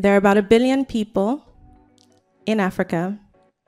[0.00, 1.44] There are about a billion people
[2.46, 3.18] in Africa,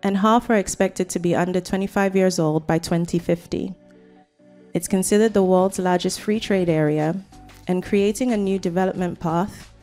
[0.04, 3.75] and half are expected to be under 25 years old by 2050.
[4.72, 7.16] It's considered the world's largest free trade area,
[7.66, 9.74] and creating a new development path,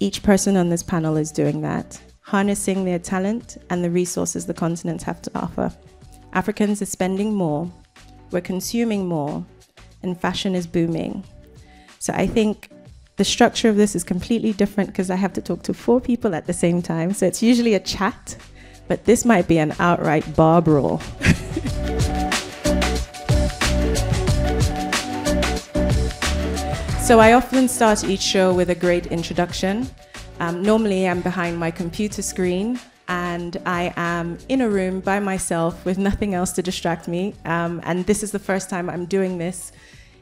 [0.00, 4.54] each person on this panel is doing that, harnessing their talent and the resources the
[4.54, 5.72] continents have to offer.
[6.32, 7.70] Africans are spending more,
[8.32, 9.46] we're consuming more,
[10.02, 11.22] and fashion is booming.
[12.00, 12.70] So I think
[13.16, 16.34] the structure of this is completely different because I have to talk to four people
[16.34, 17.12] at the same time.
[17.12, 18.36] So it's usually a chat,
[18.88, 20.98] but this might be an outright bar brawl.
[27.00, 29.88] so I often start each show with a great introduction.
[30.40, 35.84] Um, normally, I'm behind my computer screen and I am in a room by myself
[35.84, 37.34] with nothing else to distract me.
[37.44, 39.70] Um, and this is the first time I'm doing this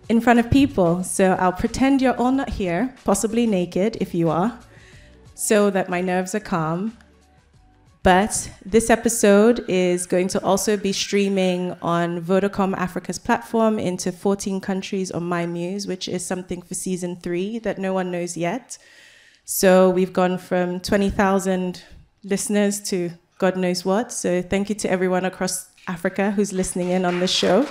[0.09, 1.02] in front of people.
[1.05, 4.59] So I'll pretend you're all not here, possibly naked if you are,
[5.34, 6.97] so that my nerves are calm.
[8.02, 14.60] But this episode is going to also be streaming on Vodacom Africa's platform into 14
[14.60, 18.76] countries on My Muse, which is something for season three that no one knows yet.
[19.45, 21.82] So we've gone from 20,000
[22.24, 24.13] listeners to God knows what.
[24.13, 27.69] So thank you to everyone across Africa who's listening in on this show.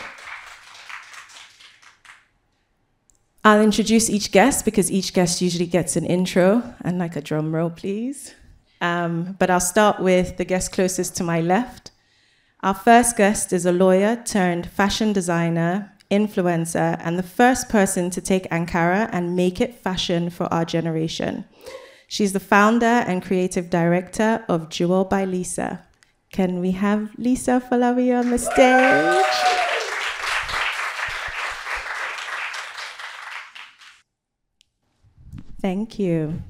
[3.43, 7.55] I'll introduce each guest because each guest usually gets an intro and like a drum
[7.55, 8.35] roll, please.
[8.81, 11.91] Um, but I'll start with the guest closest to my left.
[12.61, 18.21] Our first guest is a lawyer turned fashion designer, influencer, and the first person to
[18.21, 21.45] take Ankara and make it fashion for our generation.
[22.07, 25.83] She's the founder and creative director of Jewel by Lisa.
[26.31, 29.60] Can we have Lisa Folawiyo on the stage?
[35.61, 36.41] Thank you.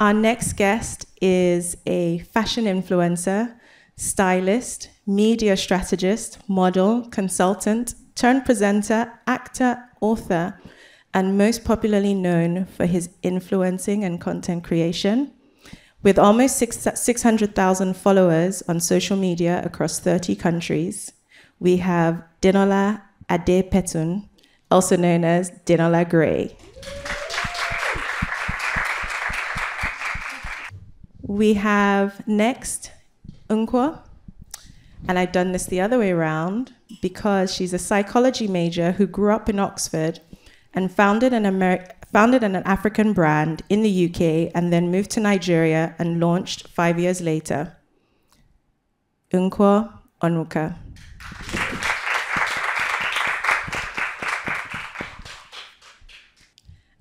[0.00, 3.54] Our next guest is a fashion influencer,
[3.96, 10.58] stylist, media strategist, model, consultant, turned presenter, actor, author,
[11.12, 15.32] and most popularly known for his influencing and content creation.
[16.02, 21.12] With almost 600,000 followers on social media across 30 countries,
[21.58, 24.30] we have Denola Adepetun,
[24.70, 26.56] also known as Denola Grey.
[31.30, 32.90] We have next
[33.48, 34.00] Nkwo,
[35.06, 39.32] and I've done this the other way around because she's a psychology major who grew
[39.32, 40.18] up in Oxford
[40.74, 45.20] and founded an, Ameri- founded an African brand in the UK and then moved to
[45.20, 47.76] Nigeria and launched five years later.
[49.32, 49.88] Nkwo
[50.20, 50.74] Onwuka.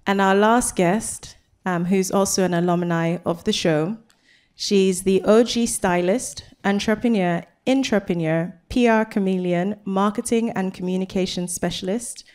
[0.05, 1.35] And our last guest,
[1.65, 3.97] um, who's also an alumni of the show,
[4.61, 12.25] She's the OG stylist, entrepreneur, intrapreneur, PR chameleon, marketing and communication specialist,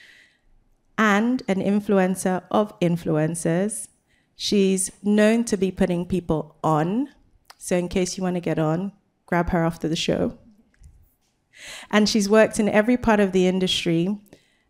[0.96, 3.88] and an influencer of influencers.
[4.36, 7.10] She's known to be putting people on.
[7.58, 8.92] So, in case you want to get on,
[9.26, 10.38] grab her after the show.
[11.90, 14.18] And she's worked in every part of the industry,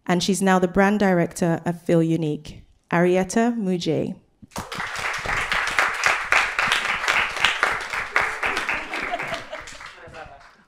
[0.07, 4.17] and she's now the brand director of Feel Unique, Arieta Mujay.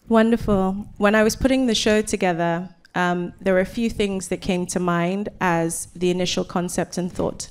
[0.09, 0.87] Wonderful.
[0.99, 4.67] When I was putting the show together, um, there were a few things that came
[4.67, 7.51] to mind as the initial concept and thought.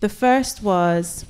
[0.00, 1.24] The first was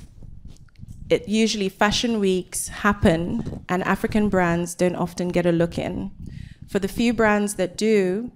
[1.09, 6.11] it usually fashion weeks happen and African brands don't often get a look in.
[6.67, 8.31] For the few brands that do,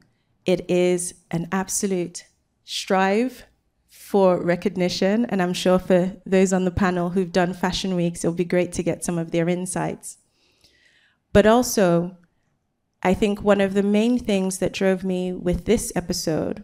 [0.46, 2.26] it is an absolute
[2.64, 3.46] strive
[3.88, 5.26] for recognition.
[5.26, 8.72] And I'm sure for those on the panel who've done fashion weeks, it'll be great
[8.74, 10.19] to get some of their insights.
[11.34, 12.17] But also,
[13.01, 16.63] I think one of the main things that drove me with this episode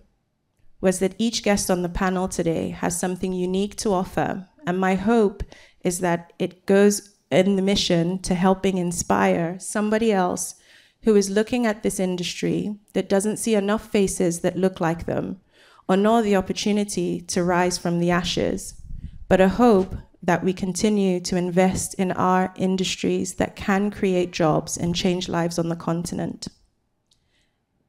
[0.81, 4.47] was that each guest on the panel today has something unique to offer.
[4.67, 5.43] And my hope
[5.83, 10.55] is that it goes in the mission to helping inspire somebody else
[11.03, 15.39] who is looking at this industry that doesn't see enough faces that look like them
[15.87, 18.81] or nor the opportunity to rise from the ashes,
[19.27, 19.95] but a hope
[20.25, 25.59] that we continue to invest in our industries that can create jobs and change lives
[25.59, 26.47] on the continent.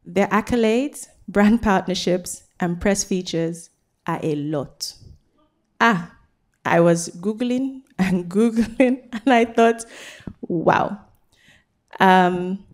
[0.05, 3.71] Their accolades, brand partnerships, and press features
[4.06, 4.94] are a lot.
[5.81, 6.12] Ah,
[6.65, 9.87] I was Googling and Googling, and I thought,
[10.43, 11.00] wow.
[11.99, 12.65] Um,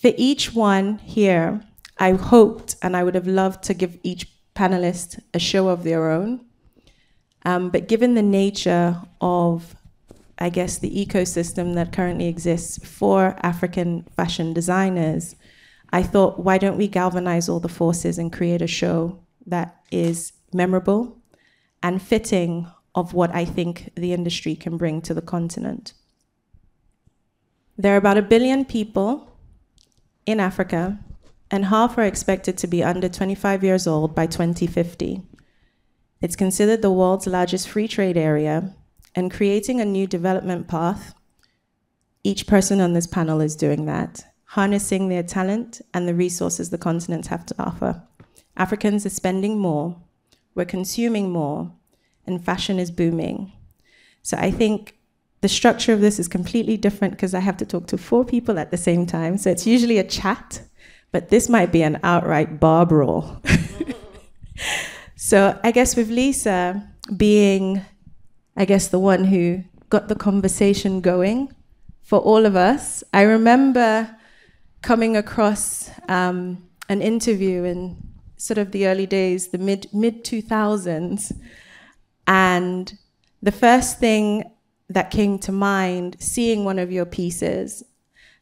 [0.00, 1.60] for each one here,
[1.98, 6.10] I hoped and I would have loved to give each panelist a show of their
[6.10, 6.44] own
[7.44, 9.74] Um, but given the nature of,
[10.38, 15.36] I guess, the ecosystem that currently exists for African fashion designers,
[15.92, 20.32] I thought, why don't we galvanize all the forces and create a show that is
[20.52, 21.18] memorable
[21.82, 25.92] and fitting of what I think the industry can bring to the continent?
[27.76, 29.36] There are about a billion people
[30.26, 30.98] in Africa,
[31.50, 35.22] and half are expected to be under 25 years old by 2050.
[36.24, 38.74] It's considered the world's largest free trade area,
[39.14, 41.12] and creating a new development path,
[42.22, 46.78] each person on this panel is doing that, harnessing their talent and the resources the
[46.78, 48.02] continents have to offer.
[48.56, 50.00] Africans are spending more,
[50.54, 51.70] we're consuming more,
[52.26, 53.52] and fashion is booming.
[54.22, 54.96] So I think
[55.42, 58.58] the structure of this is completely different because I have to talk to four people
[58.58, 59.36] at the same time.
[59.36, 60.62] So it's usually a chat,
[61.12, 63.42] but this might be an outright bar brawl.
[65.24, 66.86] So I guess with Lisa
[67.16, 67.80] being,
[68.58, 71.50] I guess, the one who got the conversation going
[72.02, 74.14] for all of us, I remember
[74.82, 77.96] coming across um, an interview in
[78.36, 81.32] sort of the early days, the mid mid 2000s,
[82.26, 82.92] and
[83.42, 84.44] the first thing
[84.90, 87.82] that came to mind, seeing one of your pieces,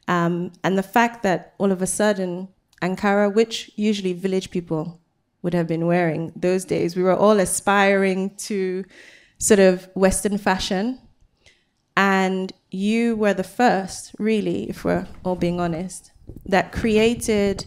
[0.08, 2.48] um, and the fact that all of a sudden
[2.82, 5.00] Ankara, which usually village people
[5.42, 6.96] would have been wearing those days.
[6.96, 8.84] We were all aspiring to
[9.38, 11.00] sort of Western fashion.
[11.96, 16.12] And you were the first, really, if we're all being honest,
[16.46, 17.66] that created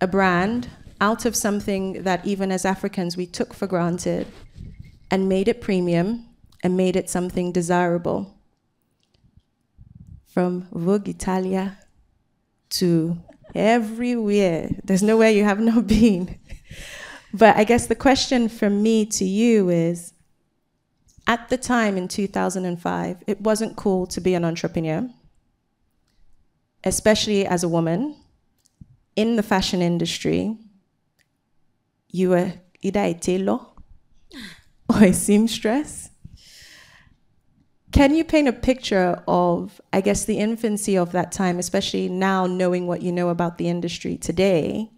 [0.00, 0.68] a brand
[1.00, 4.26] out of something that even as Africans we took for granted
[5.10, 6.26] and made it premium
[6.62, 8.34] and made it something desirable.
[10.26, 11.78] From Vogue Italia
[12.70, 13.18] to
[13.54, 14.70] everywhere.
[14.84, 16.38] There's nowhere you have not been.
[17.36, 20.14] But I guess the question from me to you is
[21.26, 25.06] at the time in 2005, it wasn't cool to be an entrepreneur,
[26.82, 28.16] especially as a woman
[29.16, 30.56] in the fashion industry.
[32.10, 33.58] You were either a tailor
[34.88, 36.08] or a seamstress.
[37.92, 42.46] Can you paint a picture of, I guess, the infancy of that time, especially now
[42.46, 44.90] knowing what you know about the industry today?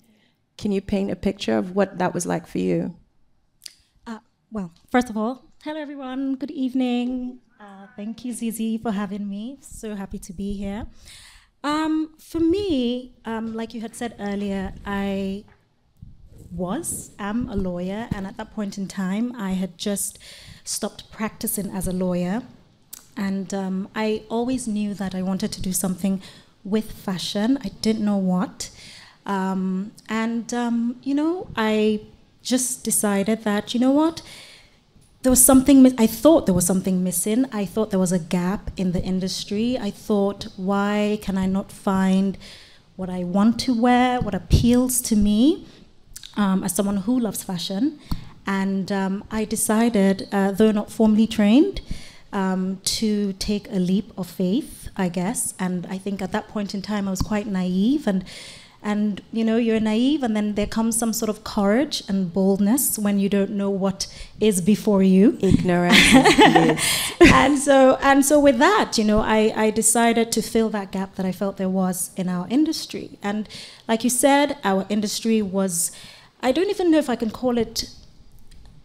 [0.58, 2.96] Can you paint a picture of what that was like for you?
[4.08, 4.18] Uh,
[4.50, 6.34] well, first of all, hello everyone.
[6.34, 7.38] Good evening.
[7.60, 9.58] Uh, thank you, Zeze, for having me.
[9.60, 10.86] So happy to be here.
[11.62, 15.44] Um, for me, um, like you had said earlier, I
[16.50, 20.18] was, am a lawyer, and at that point in time, I had just
[20.64, 22.42] stopped practicing as a lawyer.
[23.16, 26.20] And um, I always knew that I wanted to do something
[26.64, 27.58] with fashion.
[27.62, 28.70] I didn't know what.
[29.28, 32.00] Um, and, um, you know, I
[32.42, 34.22] just decided that, you know what?
[35.22, 37.44] There was something, I thought there was something missing.
[37.52, 39.76] I thought there was a gap in the industry.
[39.78, 42.38] I thought, why can I not find
[42.96, 45.66] what I want to wear, what appeals to me
[46.36, 47.98] um, as someone who loves fashion?
[48.46, 51.82] And um, I decided, uh, though not formally trained,
[52.32, 55.52] um, to take a leap of faith, I guess.
[55.58, 58.24] And I think at that point in time, I was quite naive and
[58.82, 62.98] and you know you're naive and then there comes some sort of courage and boldness
[62.98, 64.06] when you don't know what
[64.40, 65.36] is before you.
[65.40, 65.96] Ignorance
[67.20, 71.16] and so and so with that you know I, I decided to fill that gap
[71.16, 73.18] that i felt there was in our industry.
[73.22, 73.48] And
[73.88, 75.90] like you said our industry was
[76.40, 77.90] i don't even know if i can call it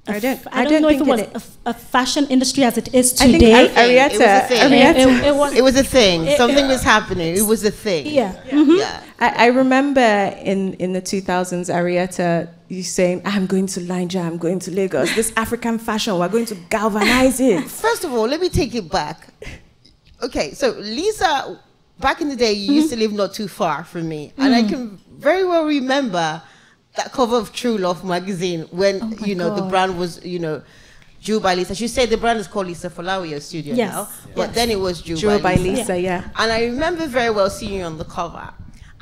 [0.05, 0.48] I don't.
[0.48, 3.13] I, I don't, know if it was it, a, a, fashion industry as it is
[3.13, 3.53] today.
[3.53, 4.72] I think Arieta, it was a thing.
[4.72, 4.95] Arieta.
[4.95, 6.36] It, it, was, it was a thing.
[6.36, 7.38] Something was happening.
[7.38, 8.07] It was a thing.
[8.07, 8.33] Yeah.
[8.45, 8.51] Yeah.
[8.51, 8.75] Mm-hmm.
[8.79, 9.03] yeah.
[9.19, 14.27] I, I, remember in in the 2000s, Arieta, you saying, "I'm going to Nigeria.
[14.27, 15.15] I'm going to Lagos.
[15.15, 18.91] This African fashion, we're going to galvanize it." First of all, let me take it
[18.91, 19.29] back.
[20.22, 21.62] Okay, so Lisa,
[22.01, 22.74] back in the day, you mm-hmm.
[22.74, 24.41] used to live not too far from me, mm-hmm.
[24.41, 24.69] and I mm-hmm.
[24.69, 26.41] can very well remember
[26.96, 29.58] that cover of True Love magazine when oh you know God.
[29.58, 30.62] the brand was you know
[31.22, 31.74] Drew by Lisa.
[31.74, 33.94] She said the brand is called Lisa Folawiyo Studio yes.
[33.94, 35.98] now, but then it was Drew, Drew by, by Lisa.
[35.98, 36.22] yeah.
[36.22, 36.30] yeah.
[36.36, 38.54] And I remember very well seeing you on the cover.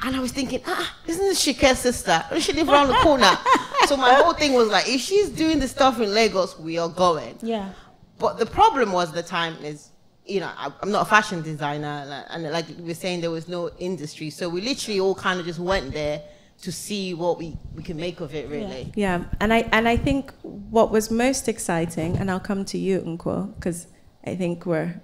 [0.04, 2.24] And I was thinking, ah, isn't this Shike's sister?
[2.40, 3.38] She live around the corner.
[3.88, 6.90] so my whole thing was like, if she's doing the stuff in Lagos, we are
[6.90, 7.38] going.
[7.42, 7.70] Yeah.
[8.18, 9.90] But the problem was the time is,
[10.26, 13.30] you know, I, am not a fashion designer, and, and like we were saying, there
[13.30, 14.32] was no industry.
[14.32, 16.22] So we literally all kind of just went there
[16.62, 18.92] to see what we, we can make of it really.
[18.96, 19.20] Yeah.
[19.20, 19.26] yeah.
[19.40, 23.56] And I and I think what was most exciting, and I'll come to you, Nkwo,
[23.56, 23.88] because
[24.26, 25.02] I think we're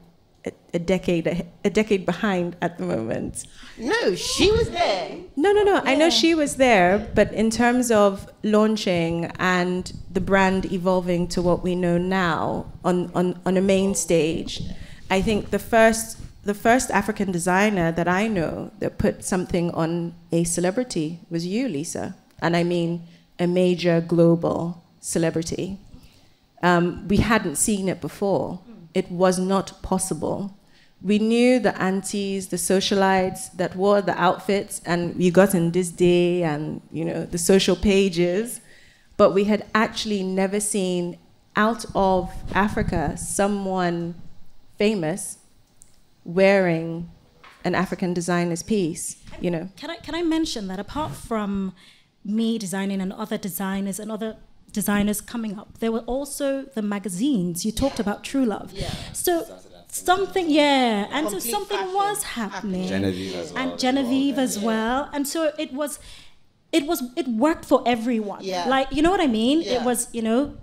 [0.73, 3.45] a decade a decade behind at the moment.
[3.77, 5.17] No, she was there.
[5.35, 5.81] No, no, no.
[5.83, 11.41] I know she was there, but in terms of launching and the brand evolving to
[11.41, 14.61] what we know now on, on, on a main stage,
[15.09, 20.13] I think the first the first African designer that I know that put something on
[20.31, 22.15] a celebrity was you, Lisa.
[22.41, 23.03] And I mean
[23.37, 25.77] a major global celebrity.
[26.63, 28.61] Um, we hadn't seen it before.
[28.93, 30.57] It was not possible.
[31.01, 35.89] We knew the aunties, the socialites that wore the outfits, and we got in this
[35.89, 38.61] day and you know the social pages,
[39.17, 41.17] but we had actually never seen
[41.57, 44.15] out of Africa someone
[44.77, 45.39] famous
[46.27, 47.09] wearing
[47.63, 49.69] an African designer's piece, you know.
[49.77, 51.73] Can I can I mention that apart from
[52.23, 54.35] me designing and other designers and other
[54.71, 57.65] designers coming up, there were also the magazines.
[57.65, 58.73] You talked about True Love.
[58.73, 58.91] Yeah.
[59.13, 59.45] So
[59.89, 63.61] something yeah and so something fashion was happening Genevieve as well.
[63.71, 65.97] and genevieve as well and so it was
[66.73, 68.67] it was it worked for everyone Yeah.
[68.67, 69.75] like you know what i mean Yeah.
[69.79, 70.57] it was you know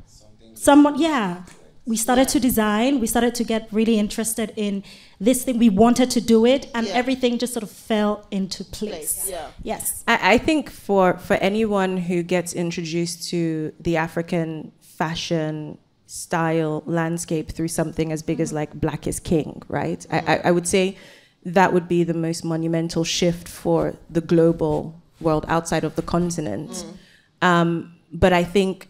[0.53, 1.43] someone yeah
[1.87, 4.83] we started to design we started to get really interested in
[5.21, 6.95] this thing we wanted to do it and Yeah.
[6.95, 9.49] everything just sort of fell into place, Place, yeah.
[9.63, 16.83] yes I, I think for, for anyone who gets introduced to the African fashion style
[16.87, 18.57] landscape through something as big as mm-hmm.
[18.57, 20.07] like Black is King, right?
[20.11, 20.49] I, I, mm-hmm.
[20.49, 20.97] I would say
[21.45, 26.71] that would be the most monumental shift for the global world outside of the continent.
[26.71, 27.47] Mm.
[27.47, 28.89] Um, but I think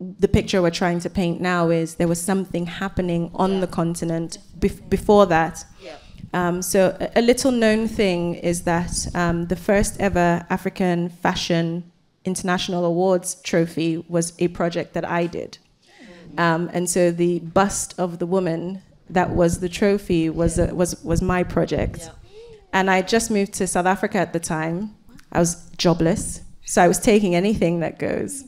[0.00, 4.38] the picture we're trying to paint now is there was something happening on the continent
[4.58, 5.64] bef- before that.
[5.82, 5.96] Yeah.
[6.32, 11.90] Um, so a, a little known thing is that um, the first ever African Fashion
[12.24, 15.58] International Awards trophy was a project that I did.
[16.36, 21.02] Um, and so the bust of the woman that was the trophy was, a, was,
[21.02, 22.00] was my project.
[22.00, 22.10] Yeah.
[22.72, 24.94] And I just moved to South Africa at the time.
[25.32, 28.44] I was jobless, so I was taking anything that goes.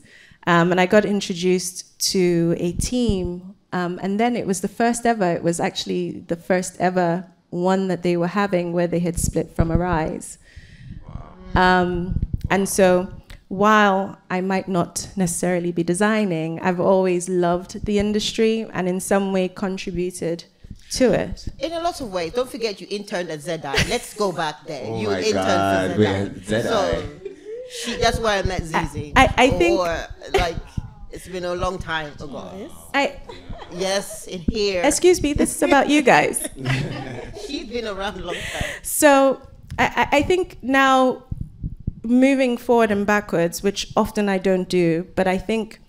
[0.47, 5.05] Um, and I got introduced to a team, um, and then it was the first
[5.05, 5.31] ever.
[5.31, 9.55] It was actually the first ever one that they were having where they had split
[9.55, 10.37] from Arise.
[11.53, 13.13] Um, and so,
[13.49, 19.33] while I might not necessarily be designing, I've always loved the industry and in some
[19.33, 20.45] way contributed
[20.91, 21.47] to it.
[21.59, 22.33] In a lot of ways.
[22.33, 23.89] Don't forget you interned at Zedai.
[23.89, 24.85] Let's go back there.
[24.85, 26.63] Oh you my interned God, for we Zedai.
[26.63, 27.03] So
[27.71, 29.13] she, that's why I met Zeze.
[29.15, 30.55] I- I think- Or like
[31.11, 32.69] it's been a long time ago.
[32.93, 33.19] I,
[33.73, 34.81] Yes, in here.
[34.83, 36.45] excuse me, this is about you guys.
[37.47, 38.69] She's been around a long time.
[38.83, 39.41] So
[39.79, 41.23] I, I I think now
[42.03, 45.79] moving forward and backwards, which often I don't do, but I think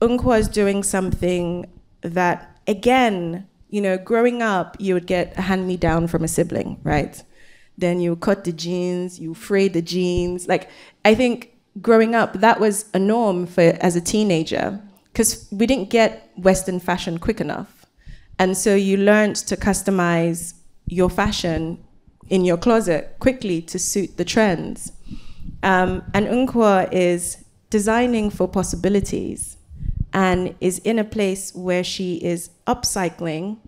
[0.00, 1.66] Nkwo is doing something
[2.02, 6.28] that, again, you know, growing up, you would get a hand me down from a
[6.28, 7.22] sibling, right?
[7.78, 10.48] Then you cut the jeans, you fray the jeans.
[10.48, 10.68] Like,
[11.04, 14.80] I think growing up, that was a norm for as a teenager
[15.12, 17.86] because we didn't get Western fashion quick enough.
[18.38, 20.54] And so you learned to customize
[20.86, 21.84] your fashion
[22.28, 24.92] in your closet quickly to suit the trends.
[25.62, 29.56] Um, and Nkwo is designing for possibilities
[30.12, 33.58] and is in a place where she is upcycling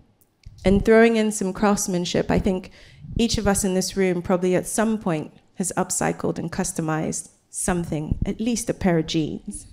[0.63, 2.31] and throwing in some craftsmanship.
[2.31, 2.71] I think
[3.17, 8.17] each of us in this room probably at some point has upcycled and customized something,
[8.25, 9.67] at least a pair of jeans.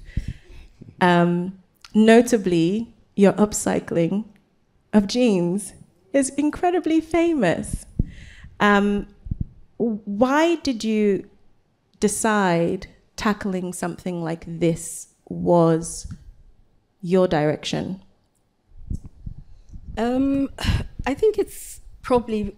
[1.01, 1.59] Um,
[1.95, 4.25] notably, your upcycling
[4.93, 5.73] of jeans
[6.13, 7.87] is incredibly famous.
[8.61, 9.07] Um,
[9.77, 11.29] why did you
[12.01, 16.13] decide tackling something like this was
[17.01, 18.03] your direction?
[19.97, 20.51] Um,
[21.07, 22.57] I think it's probably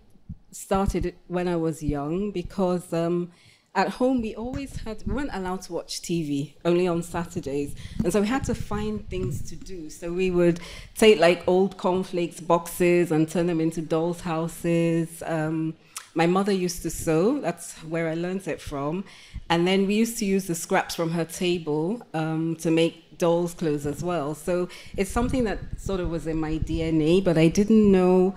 [0.53, 3.31] started when I was young because um,
[3.75, 8.13] at home we always had we weren't allowed to watch TV only on Saturdays, and
[8.13, 9.91] so we had to find things to do.
[9.91, 10.61] So we would
[10.97, 15.23] take like old cornflakes boxes and turn them into dolls' houses.
[15.25, 15.75] Um,
[16.15, 17.41] my mother used to sew.
[17.41, 19.05] That's where I learned it from.
[19.49, 23.55] And then we used to use the scraps from her table um, to make dolls'
[23.55, 24.35] clothes as well.
[24.35, 28.35] So it's something that sort of was in my DNA, but I didn't know.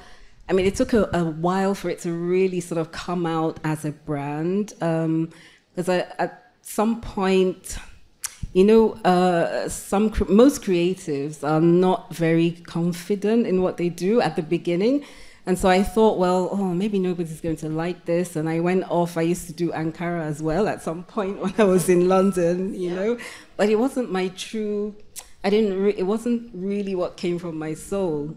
[0.49, 3.59] I mean, it took a, a while for it to really sort of come out
[3.63, 4.73] as a brand.
[4.79, 7.77] Because I at some point,
[8.53, 14.35] you know, uh, some most creatives are not very confident in what they do at
[14.35, 15.05] the beginning.
[15.45, 18.37] And so I thought, well, oh, maybe nobody's going to like this.
[18.37, 19.17] And I went off.
[19.17, 22.73] I used to do Ankara as well at some point when I was in London,
[22.73, 23.17] you know.
[23.57, 24.95] But it wasn't my true.
[25.43, 25.81] I didn't.
[25.81, 28.35] Re- it wasn't really what came from my soul.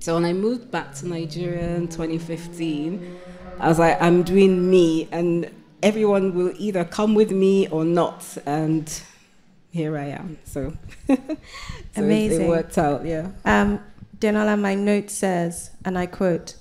[0.00, 3.20] So when I moved back to Nigeria in 2015,
[3.58, 5.50] I was like, I'm doing me, and
[5.82, 8.38] everyone will either come with me or not.
[8.46, 8.90] And
[9.70, 10.38] here I am.
[10.44, 10.72] So,
[11.06, 11.18] so
[11.96, 12.40] Amazing.
[12.40, 13.28] It, it worked out, yeah.
[13.44, 13.78] Um,
[14.18, 16.56] Denola, my note says, and I quote,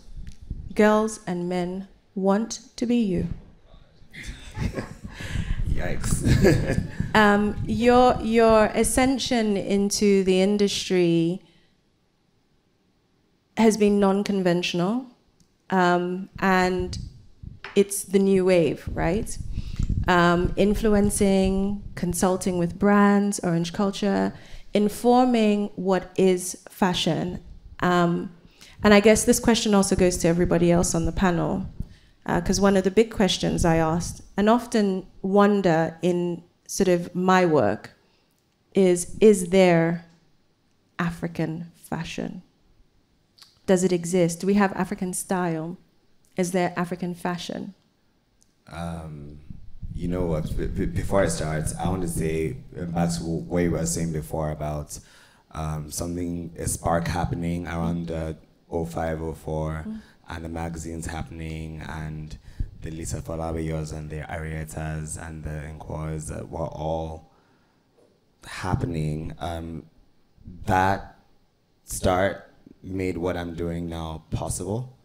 [0.75, 3.29] girls and men want to be you.
[5.69, 6.91] Yikes.
[7.15, 11.41] um, your, your ascension into the industry
[13.60, 15.06] has been non conventional,
[15.70, 16.98] um, and
[17.75, 19.38] it's the new wave, right?
[20.08, 24.34] Um, influencing, consulting with brands, orange culture,
[24.74, 27.44] informing what is fashion.
[27.82, 28.32] Um,
[28.84, 31.68] and I guess this question also goes to everybody else on the panel,
[32.25, 37.13] because uh, one of the big questions I asked, and often wonder in sort of
[37.13, 37.92] my work,
[38.74, 40.06] is is there
[40.98, 42.42] African fashion?
[43.70, 44.42] Does it exist?
[44.42, 45.78] Do we have African style?
[46.36, 47.76] Is there African fashion?
[48.66, 49.42] Um,
[49.94, 50.46] you know what?
[50.96, 54.50] before I start, I want to say uh, back to what you were saying before
[54.50, 54.98] about
[55.52, 58.34] um, something, a spark happening around uh,
[58.72, 59.96] 05, 04, mm-hmm.
[60.30, 62.40] and the magazines happening, and
[62.82, 67.32] the Lisa Folawiyos and the Arietas and the Nkwos that were all
[68.48, 69.36] happening.
[69.38, 69.84] Um,
[70.66, 71.20] that
[71.84, 72.49] start
[72.83, 74.98] made what I'm doing now possible.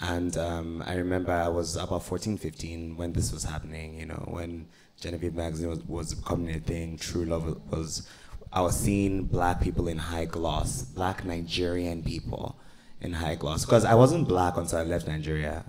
[0.00, 4.24] And um, I remember I was about 14, 15 when this was happening, you know,
[4.28, 4.66] when
[5.00, 8.08] Genevieve Magazine was, was becoming a thing, True Love was,
[8.52, 12.58] I was seeing black people in high gloss, black Nigerian people
[13.02, 13.66] in high gloss.
[13.66, 15.64] Because I wasn't black until I left Nigeria.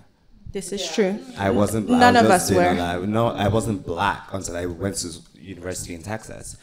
[0.50, 1.18] This is true.
[1.38, 1.88] I wasn't.
[1.88, 3.06] None was of us were.
[3.06, 6.58] No, I wasn't black until I went to university in Texas.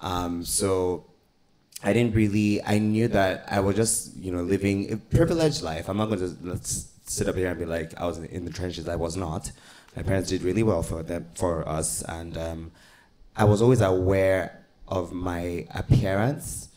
[0.00, 1.07] Um, so
[1.82, 2.62] I didn't really.
[2.64, 5.88] I knew that I was just, you know, living a privileged life.
[5.88, 8.52] I'm not going to let's sit up here and be like I was in the
[8.52, 8.88] trenches.
[8.88, 9.52] I was not.
[9.96, 12.72] My parents did really well for them, for us, and um,
[13.36, 16.68] I was always aware of my appearance,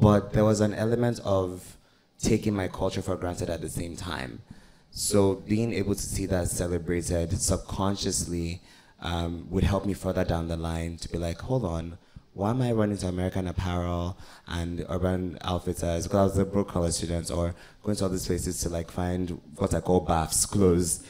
[0.00, 1.76] but there was an element of
[2.18, 4.42] taking my culture for granted at the same time.
[4.90, 8.62] So being able to see that celebrated subconsciously
[9.00, 11.98] um, would help me further down the line to be like, hold on,
[12.36, 16.68] why am I running to American Apparel and Urban Outfitters because I was a broke
[16.68, 20.44] college student or going to all these places to like find what I call baths,
[20.44, 21.02] clothes.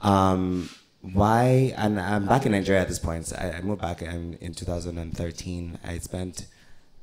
[0.00, 0.68] Um,
[1.00, 3.32] why, and I'm back in Nigeria at this point.
[3.38, 5.78] I, I moved back in, in 2013.
[5.84, 6.46] I spent,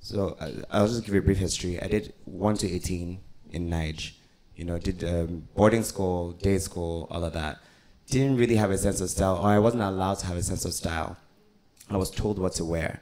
[0.01, 1.81] so I, I'll just give you a brief history.
[1.81, 3.21] I did 1 to 18
[3.51, 4.11] in Niger.
[4.57, 7.59] You know, did um, boarding school, day school, all of that.
[8.07, 10.65] Didn't really have a sense of style, or I wasn't allowed to have a sense
[10.65, 11.15] of style.
[11.89, 13.01] I was told what to wear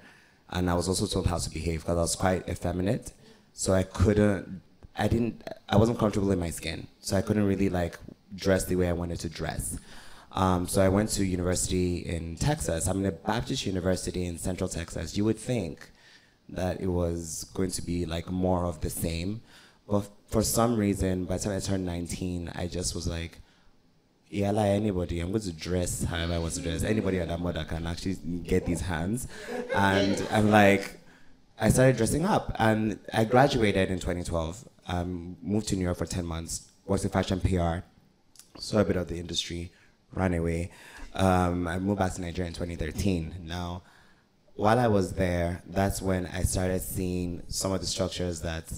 [0.50, 3.14] and I was also told how to behave because I was quite effeminate.
[3.54, 4.62] So I couldn't,
[4.98, 6.88] I didn't, I wasn't comfortable in my skin.
[7.00, 7.98] So I couldn't really like
[8.36, 9.80] dress the way I wanted to dress.
[10.32, 12.88] Um, so I went to university in Texas.
[12.88, 15.18] I'm in a Baptist university in Central Texas.
[15.18, 15.90] You would think
[16.50, 19.42] that it was going to be like more of the same,
[19.88, 23.40] but for some reason, by the time I turned 19, I just was like,
[24.30, 26.84] yeah, like anybody, I'm going to dress however I want to dress.
[26.84, 29.28] Anybody at that mother can actually get these hands.
[29.74, 31.00] And I'm like,
[31.60, 34.68] I started dressing up and I graduated in 2012.
[34.88, 37.86] Um, moved to New York for 10 months, worked in fashion PR,
[38.60, 39.72] saw a bit of the industry,
[40.13, 40.72] ran away.
[41.13, 43.36] Um, I moved back to Nigeria in 2013.
[43.44, 43.84] Now,
[44.56, 48.72] while I was there, that's when I started seeing some of the structures that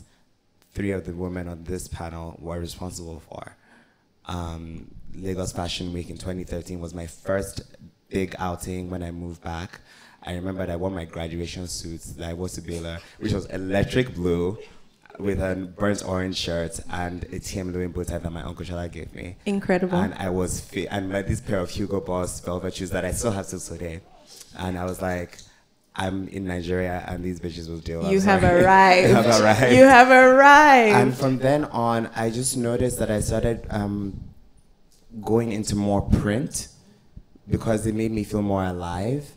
[0.73, 3.55] three of the women on this panel were responsible for.
[4.25, 7.61] Um, Lagos Fashion Week in 2013 was my first
[8.09, 9.81] big outing when I moved back.
[10.23, 14.13] I remember I wore my graduation suit that I wore to Baylor, which was electric
[14.15, 14.57] blue
[15.17, 18.91] with a burnt orange shirt and a TM Lewin bow tie that my uncle Shala
[18.91, 19.35] gave me.
[19.45, 19.97] Incredible.
[19.97, 23.11] And I was fit, and like this pair of Hugo Boss velvet shoes that I
[23.11, 24.01] still have till today.
[24.57, 25.37] And I was like,
[25.95, 28.09] I'm in Nigeria and these bitches will deal.
[28.09, 29.09] You have arrived.
[29.09, 29.75] you have arrived.
[29.75, 30.95] You have arrived.
[30.95, 34.19] And from then on, I just noticed that I started um,
[35.21, 36.69] going into more print
[37.49, 39.31] because it made me feel more alive.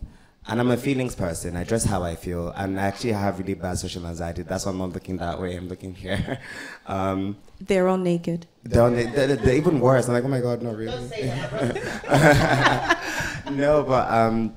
[0.46, 1.56] And I'm a feelings person.
[1.56, 2.48] I dress how I feel.
[2.48, 4.42] And I actually have really bad social anxiety.
[4.42, 5.56] That's why I'm not looking that way.
[5.56, 6.40] I'm looking here.
[6.84, 8.46] Um, they're all naked.
[8.64, 10.08] They're, all na- they're, they're, even worse.
[10.08, 10.92] I'm like, oh my God, not really.
[13.56, 14.52] no, but, um,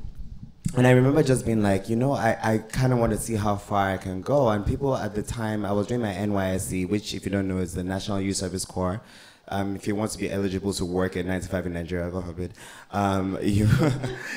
[0.73, 3.35] and I remember just being like, you know, I, I kind of want to see
[3.35, 4.49] how far I can go.
[4.49, 7.59] And people at the time, I was doing my NYSC, which, if you don't know,
[7.59, 9.01] is the National Youth Service Corps.
[9.47, 12.53] Um, if you want to be eligible to work at 95 in Nigeria, God forbid,
[12.91, 13.69] um, you,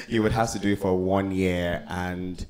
[0.07, 1.85] you would have to do it for one year.
[1.89, 2.45] And,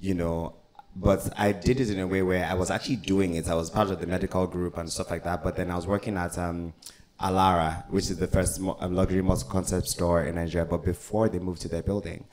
[0.00, 0.54] you know,
[0.94, 3.48] but I did it in a way where I was actually doing it.
[3.48, 5.42] I was part of the medical group and stuff like that.
[5.42, 6.72] But then I was working at um,
[7.20, 10.64] Alara, which is the first um, luxury multi-concept store in Nigeria.
[10.64, 12.24] But before they moved to their building,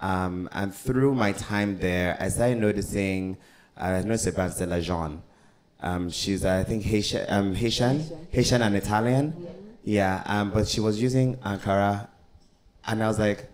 [0.00, 3.36] um, and through my time there, I started noticing.
[3.76, 5.22] Uh, I noticed Stella Jean.
[5.82, 9.34] Um, she's I think Haitian, um, Haitian, Haitian and Italian.
[9.84, 12.08] Yeah, um, but she was using Ankara,
[12.86, 13.50] and I was like,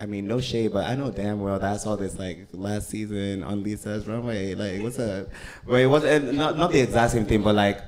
[0.00, 3.42] I mean, no shade, but I know damn well that's all this like last season
[3.42, 4.54] on Lisa's runway.
[4.54, 5.28] Like, what's up?
[5.66, 7.80] But it wasn't not not the exact same thing, but like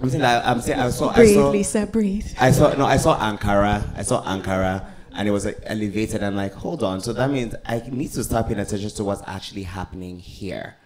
[0.00, 2.26] I'm saying that I'm saying I saw breathe, I saw Lisa, breathe.
[2.38, 3.96] I saw no I saw Ankara.
[3.96, 4.84] I saw Ankara.
[5.18, 6.22] And it was like elevated.
[6.22, 7.00] I'm like, hold on.
[7.00, 10.76] So that means I need to start paying attention to what's actually happening here.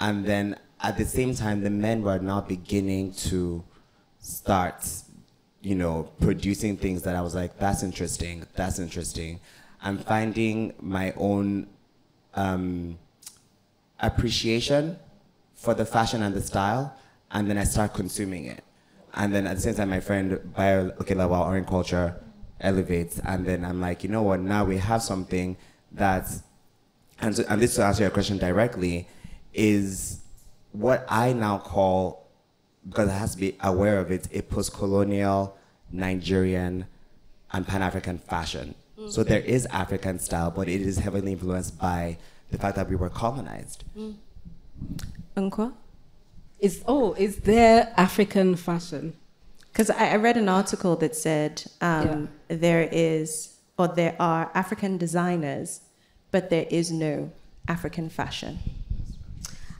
[0.00, 3.62] And then at the same time, the men were now beginning to
[4.18, 4.84] start,
[5.60, 9.38] you know, producing things that I was like, that's interesting, that's interesting.
[9.80, 11.68] I'm finding my own
[12.34, 12.98] um,
[14.00, 14.98] appreciation
[15.54, 16.96] for the fashion and the style,
[17.30, 18.64] and then I start consuming it.
[19.14, 22.16] And then at the same time, my friend Bayo Oke-Lawal Orange Culture
[22.62, 24.40] elevates, and then I'm like, you know what?
[24.40, 25.56] Now we have something
[25.92, 26.28] that,
[27.20, 29.08] and, so, and this to answer your question directly,
[29.52, 30.20] is
[30.72, 32.28] what I now call,
[32.88, 35.56] because I have to be aware of it, a post-colonial
[35.90, 36.86] Nigerian
[37.52, 38.74] and Pan-African fashion.
[39.08, 39.26] So mm.
[39.26, 42.18] there is African style, but it is heavily influenced by
[42.50, 43.84] the fact that we were colonized.
[43.98, 44.14] Mm.
[45.36, 45.72] Nkwo?
[46.60, 49.14] Is oh, is there African fashion?
[49.72, 54.98] Because I, I read an article that said um, there is, or there are African
[54.98, 55.80] designers,
[56.30, 57.30] but there is no
[57.68, 58.58] African fashion.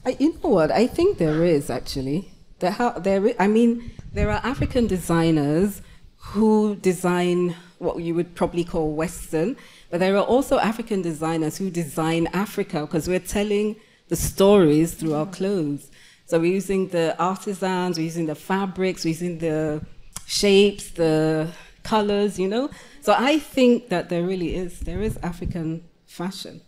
[0.05, 0.71] I, you know what?
[0.71, 2.31] I think there is actually.
[2.61, 5.83] There, ha- there, i- I mean, there are African designers
[6.19, 9.57] who design what you would probably call Western,
[9.91, 13.77] but there are also African designers who design Africa because we're telling
[14.09, 15.91] the stories through our clothes.
[16.33, 19.85] So we're using the artisans, we're using the fabrics, we're using the
[20.25, 21.51] shapes, the
[21.83, 22.71] colors, you know.
[23.03, 26.63] So I think that there really is there is African fashion,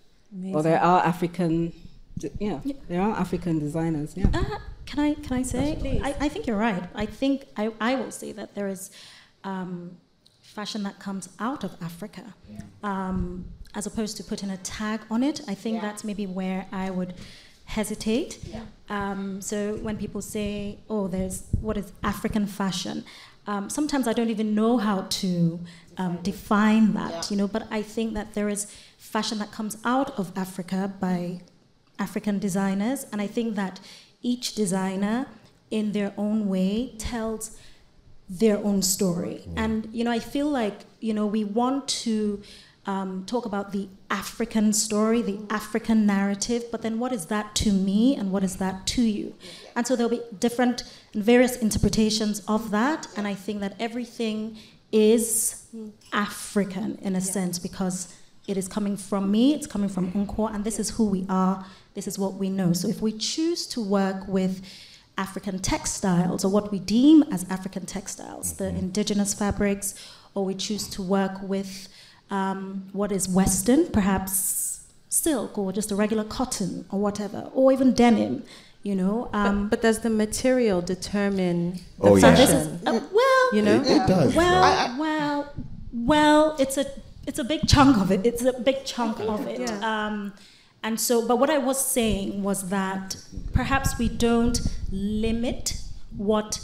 [0.53, 1.73] or there are African,
[2.19, 4.27] d- yeah, there are African designers, yeah.
[4.35, 5.65] Uh, can I can I say?
[6.09, 6.85] I, I think you're right.
[6.95, 8.91] I think I, I will say that there is
[9.45, 9.97] um,
[10.43, 12.35] fashion that comes out of Africa,
[12.83, 15.41] um, as opposed to putting a tag on it.
[15.49, 17.15] I think that's maybe where I would
[17.65, 18.33] hesitate.
[18.89, 23.05] Um, so when people say, "Oh, there's what is African fashion,"
[23.47, 25.61] um, sometimes I don't even know how to
[25.97, 27.31] um, define that.
[27.31, 28.67] You know, but I think that there is
[28.99, 31.41] fashion that comes out of Africa by
[31.99, 33.81] African designers, and I think that
[34.23, 35.27] each designer,
[35.71, 37.57] in their own way, tells
[38.29, 39.45] their own story.
[39.57, 42.43] And you know, I feel like you know we want to
[42.87, 47.73] um, talk about the African story, the African narrative, but then what is that to
[47.73, 49.35] me, and what is that to you?
[49.75, 53.07] And so there'll be different and various interpretations of that.
[53.17, 54.59] And I think that everything
[54.93, 55.67] is
[56.13, 58.15] African in a sense because
[58.47, 61.65] it is coming from me, it's coming from Nkwo, and this is who we are,
[61.95, 62.73] this is what we know.
[62.73, 64.63] So if we choose to work with
[65.17, 69.95] African textiles or what we deem as African textiles, the indigenous fabrics,
[70.35, 71.89] or we choose to work with
[72.31, 77.93] um, what is Western, perhaps silk or just a regular cotton or whatever, or even
[77.95, 78.43] denim,
[78.83, 79.29] you know.
[79.33, 82.35] Um, but, but does the material determine the Oh, so yeah.
[82.37, 82.57] fashion?
[82.57, 83.81] is uh, well, You know?
[83.83, 84.35] It, it does.
[84.35, 85.53] well, well,
[85.93, 86.57] well.
[86.59, 86.87] It's a
[87.27, 88.27] it's a big chunk of it.
[88.27, 89.61] It's a big chunk of it.
[89.61, 89.79] Yeah.
[90.07, 90.33] Um,
[90.83, 93.17] and so, but what I was saying was that
[93.55, 94.61] perhaps we don't
[94.93, 95.81] limit
[96.17, 96.61] what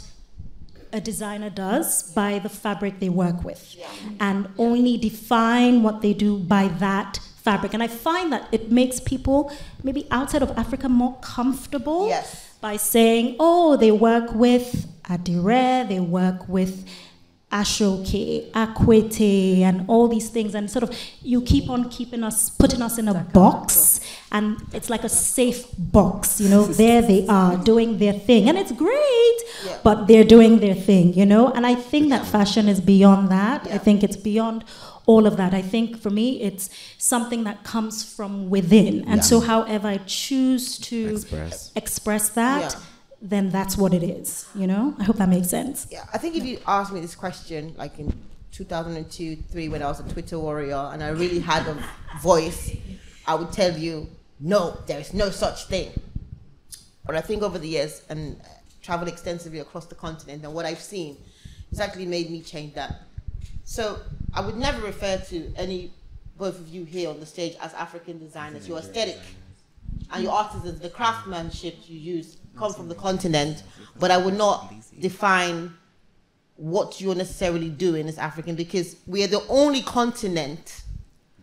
[0.93, 3.75] a designer does by the fabric they work with,
[4.19, 7.73] and only define what they do by that fabric.
[7.73, 9.51] And I find that it makes people
[9.83, 12.53] maybe outside of Africa more comfortable Yes.
[12.61, 16.85] by saying, oh, they work with Adire, they work with
[17.51, 22.49] Aso Oke, Akwete, and all these things, and sort of you keep on keeping us,
[22.49, 23.99] putting us in a box,
[24.31, 26.63] and it's like a safe box, you know.
[26.81, 29.37] there they are doing their thing, and it's great,
[29.83, 31.51] but they're doing their thing, you know.
[31.51, 33.67] And I think that fashion is beyond that.
[33.67, 34.63] I think it's beyond
[35.05, 35.53] all of that.
[35.53, 40.77] I think for me, it's something that comes from within, and so however I choose
[40.79, 41.71] to Express.
[41.75, 42.79] express that, Yeah.
[43.21, 44.47] Then that's what it is.
[44.55, 45.87] You know, I hope that makes sense.
[45.91, 48.11] Yeah, I think if you asked me this question, like in
[48.51, 51.77] 2002, three, when I was a Twitter warrior, and I really had a
[52.21, 52.75] voice,
[53.27, 55.91] I would tell you, no, there is no such thing.
[57.05, 58.45] But I think over the years and uh,
[58.81, 61.17] traveled extensively across the continent, and what I've seen,
[61.71, 63.01] it's actually made me change that.
[63.63, 63.99] So
[64.33, 65.91] I would never refer to any
[66.37, 68.67] both of you here on the stage as African designers.
[68.67, 69.19] Your aesthetic
[70.11, 73.63] and your artisans, the craftsmanship you use, come from the continent.
[73.99, 75.73] But I would not define
[76.55, 80.81] what you're necessarily doing as African because we are the only continent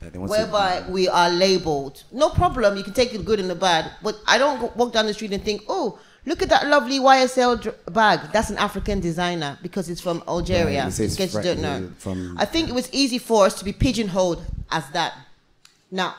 [0.00, 2.04] want to- whereby we are labeled.
[2.12, 5.06] No problem, you can take the good and the bad, but I don't walk down
[5.06, 7.56] the street and think, oh, look at that lovely YSL
[7.90, 8.20] bag.
[8.32, 10.84] That's an African designer because it's from Algeria.
[10.84, 11.90] Right, in case you don't know.
[11.98, 15.14] from- I think it was easy for us to be pigeonholed as that.
[15.90, 16.14] Now,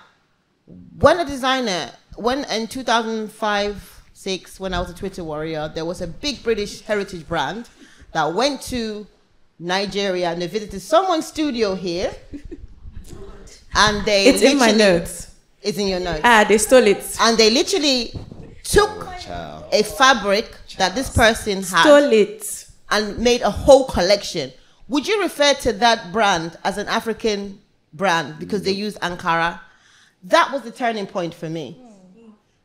[0.97, 6.01] when a designer, when in 2005, six, when I was a Twitter warrior, there was
[6.01, 7.69] a big British heritage brand
[8.12, 9.08] that went to
[9.58, 12.12] Nigeria and they visited someone's studio here.
[13.73, 15.34] And they It's in my notes.
[15.62, 16.21] It's in your notes.
[16.25, 17.01] Ah, they stole it.
[17.21, 18.12] And they literally
[18.63, 19.65] took Child.
[19.71, 22.65] a fabric that this person had Stole it.
[22.91, 24.51] and made a whole collection.
[24.89, 27.60] Would you refer to that brand as an African
[27.93, 29.62] brand because they use Ankara?
[30.23, 31.77] That was the turning point for me.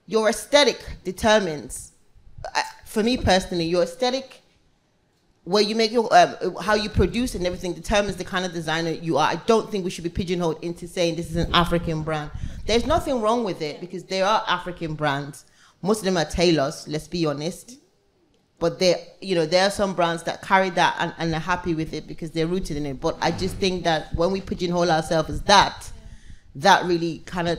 [0.07, 1.93] Your aesthetic determines,
[2.55, 4.43] uh, for me personally, your aesthetic,
[5.45, 8.91] where you make your, um, how you produce and everything determines the kind of designer
[8.91, 9.29] you are.
[9.29, 12.31] I don't think we should be pigeonholed into saying this is an African brand.
[12.67, 15.45] There's nothing wrong with it because there are African brands.
[15.83, 17.79] Most of them are tailors, let's be honest
[18.59, 21.75] but there you know there are some brands that carry that and, and are happy
[21.75, 24.91] with it because they're rooted in it but i just think that when we pigeonhole
[24.91, 25.91] ourselves as that
[26.55, 27.59] that really kind of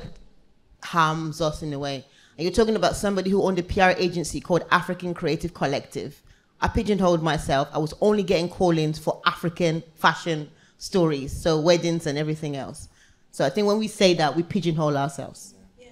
[0.84, 2.06] harms us in a way
[2.38, 6.22] and you're talking about somebody who owned a pr agency called african creative collective.
[6.62, 7.68] I pigeonholed myself.
[7.74, 12.90] I was only getting call-ins for african fashion stories so weddings and everything else.
[13.32, 15.54] So i think when we say that we pigeonhole ourselves.
[15.80, 15.88] Yeah,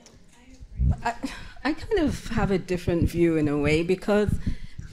[1.03, 1.15] I,
[1.63, 4.29] I kind of have a different view in a way because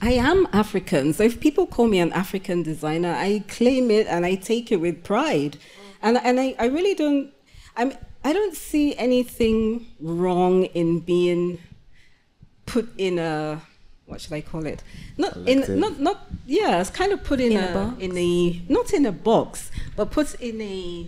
[0.01, 1.13] I am African.
[1.13, 4.77] So if people call me an African designer, I claim it and I take it
[4.77, 5.57] with pride.
[6.01, 7.31] And, and I, I really don't,
[7.77, 11.59] I'm, I don't see anything wrong in being
[12.65, 13.61] put in a,
[14.05, 14.83] what should I call it?
[15.17, 15.69] Not Collective.
[15.69, 18.01] in, not, not, yeah, it's kind of put in, In a a, box?
[18.01, 21.07] in a, not in a box, but put in a,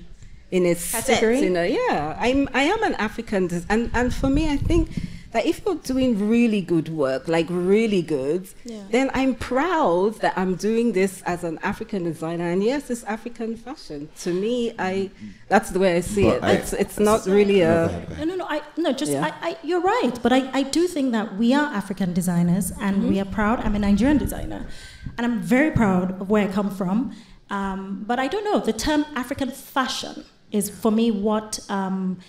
[0.52, 1.38] in a Category?
[1.39, 4.89] set, in a, yeah, I'm, I am an African, and, and for me, I think
[5.33, 8.83] that if you're doing really good work, like really good, Yeah.
[8.91, 12.47] then I'm proud that I'm doing this as an African designer.
[12.53, 14.09] And yes, it's African fashion.
[14.23, 15.09] To me, I
[15.49, 16.43] that's the way I see But it.
[16.43, 17.85] I- it's it's not really a.
[17.85, 18.27] ahead, go ahead.
[18.27, 18.45] No, no, no.
[18.55, 19.25] I, no, just Yeah.
[19.27, 22.93] I, I, you're right, but I, I do think that we are African designers, and
[23.09, 23.59] we are proud.
[23.65, 24.61] I'm a Nigerian designer,
[25.17, 26.97] and I'm very proud of where I come from.
[27.49, 28.59] Um, but I don't know.
[28.59, 32.19] The term African fashion is for me what um,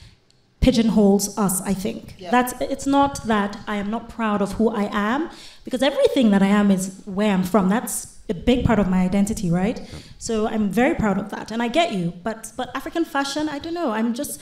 [0.64, 1.54] pigeonholes us.
[1.72, 2.30] I think Yeah.
[2.34, 2.52] that's.
[2.74, 5.20] It's not that I am not proud of who I am,
[5.64, 6.82] because everything that I am is
[7.18, 7.68] where I'm from.
[7.68, 7.96] That's
[8.28, 9.78] a big part of my identity, right?
[10.18, 12.04] So I'm very proud of that, and I get you.
[12.28, 13.90] But but African fashion, I don't know.
[13.98, 14.40] I'm just,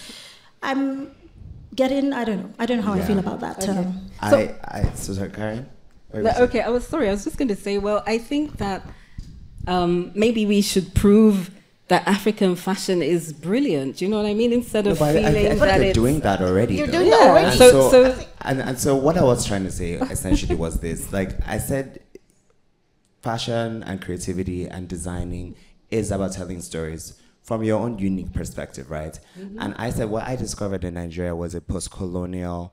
[0.62, 0.86] I'm
[1.74, 2.12] getting.
[2.20, 2.50] I don't know.
[2.62, 3.86] I don't know how I feel about that term.
[4.20, 5.66] I, I, so sorry, Karen?
[6.10, 7.08] What were you okay, I was sorry.
[7.08, 7.78] I was just going to say.
[7.78, 8.80] Well, I think that
[9.66, 11.50] um, maybe we should prove
[11.92, 13.96] that African fashion is brilliant.
[13.98, 14.52] Do you know what I mean?
[14.52, 16.74] Instead No, of but I, I, feeling I think that you're it's doing that already.
[16.76, 16.98] You're though.
[16.98, 17.46] doing that already.
[17.48, 20.80] And So- so, so- and, and so what I was trying to say essentially was
[20.80, 22.00] this: like I said,
[23.20, 25.54] fashion and creativity and designing
[25.90, 29.18] is about telling stories from your own unique perspective, right?
[29.38, 29.58] Mm-hmm.
[29.60, 32.72] And I said what I discovered in Nigeria was a post-colonial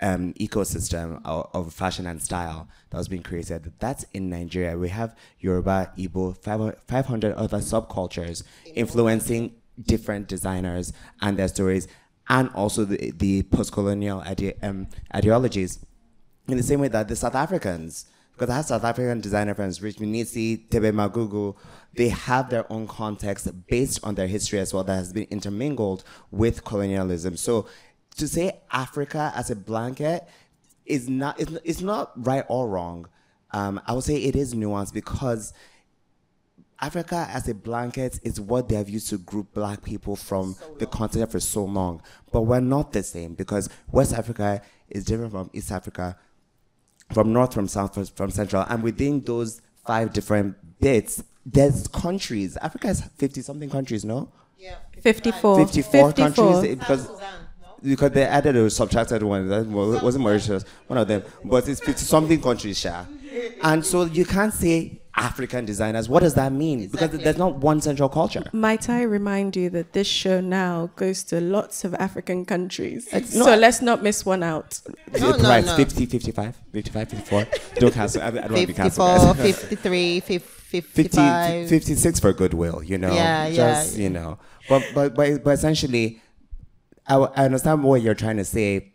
[0.00, 3.72] um, ecosystem of, of fashion and style that was being created.
[3.78, 4.76] That's in Nigeria.
[4.76, 8.42] We have Yoruba, Igbo, 500 500 other subcultures
[8.74, 11.88] influencing different designers and their stories,
[12.28, 15.84] and also the, the post-colonial ide- um, ideologies.
[16.48, 19.82] In the same way that the South Africans, because I have South African designer friends,
[19.82, 21.56] Rich Mnisi, Thebe Magugu,
[21.94, 26.04] they have their own context based on their history as well that has been intermingled
[26.30, 27.36] with colonialism.
[27.36, 27.66] So
[28.20, 30.26] to say Africa as a blanket
[30.86, 33.08] is not, it's, it's not right or wrong.
[33.52, 35.52] Um, I would say it is nuanced because
[36.80, 40.86] Africa as a blanket is what they have used to group black people from the
[40.86, 42.00] continent for so long.
[42.32, 46.16] But we're not the same because West Africa is different from East Africa,
[47.12, 48.64] from North, from South, from- from Central.
[48.68, 52.56] And within those five different bits, there's countries.
[52.58, 54.30] Africa has 50 something countries, no?
[54.58, 55.66] yeah 54.
[55.66, 56.12] 54, 54.
[56.12, 57.08] countries because
[57.82, 59.48] because they added or subtracted one.
[59.48, 61.22] That wa- wasn't Mauritius, one of them.
[61.44, 63.04] But it's 50 something countries, Sha.
[63.62, 66.08] And so you can't say African designers.
[66.08, 66.88] What does that mean?
[66.88, 68.44] Because there's not one central culture.
[68.52, 73.08] Might I remind you that this show now goes to lots of African countries.
[73.12, 74.80] It's so not- let's not miss one out.
[75.18, 75.76] No, no, right, no.
[75.76, 77.46] 50, 55, 55, 54.
[77.76, 78.22] Don't cancel.
[78.22, 79.36] I, I don't want to be 54 canceled.
[79.36, 83.12] 53 fif- 50, 55 56 for goodwill, you know.
[83.12, 83.84] Yeah, yeah.
[83.90, 84.38] You know.
[84.68, 86.22] But, but, but, but essentially,
[87.10, 88.92] I, I understand what you're trying to say.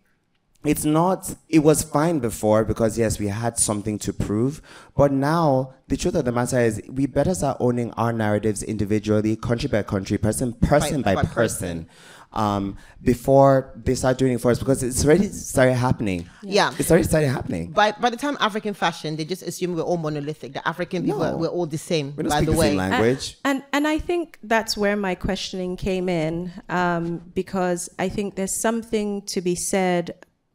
[0.64, 4.64] It's not it was fine before because yes we had something to prove.
[4.98, 9.36] But now the truth of the matter is we better start owning our narratives individually
[9.36, 11.88] country by country person person by, by person,
[12.36, 16.74] Um, before they start doing it for us because it's already started happening Yeah.
[16.78, 19.96] it's already started happening By by the time African fashion, they just assume we're all
[19.98, 20.52] monolithic.
[20.54, 21.38] The African people, No.
[21.38, 22.08] we're all the same.
[22.18, 24.98] we don't by speak the the, way, same language And and I think that's where
[24.98, 27.06] my questioning came in, um,
[27.42, 30.04] because I think there's something to be said.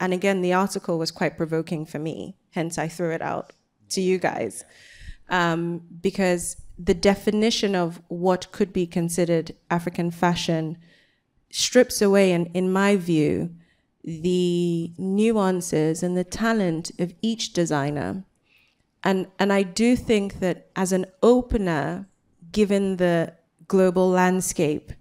[0.03, 2.17] And again, the article was quite provoking for me.
[2.59, 3.47] Hence, I threw it out
[3.95, 4.65] to you guys,
[5.31, 5.63] um,
[6.09, 10.77] because the definition of what could be considered African fashion
[11.51, 13.51] strips away, in, in my view,
[14.05, 18.25] the nuances and the talent of each designer.
[19.03, 22.07] And and I do think that as an opener,
[22.53, 23.35] given the
[23.67, 24.93] global landscape,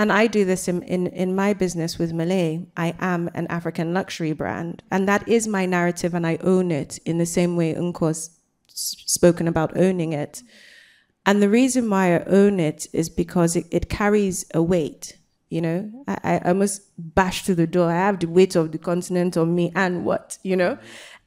[0.00, 3.92] and I do this in, in, in my business with Malée, I am an African
[3.92, 4.82] luxury brand.
[4.90, 8.30] And that is my narrative and I own it in the same way Nkwo's
[8.66, 10.42] spoken about owning it.
[11.26, 15.18] And the reason why I own it is because it, it carries a weight.
[15.50, 17.90] You know, I, I must bash to the door.
[17.90, 20.78] I have the weight of the continent on me, and what, you know?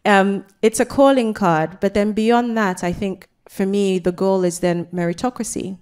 [0.06, 1.80] Um, it's a calling card.
[1.82, 5.78] But then beyond that, I think for me, the goal is then meritocracy.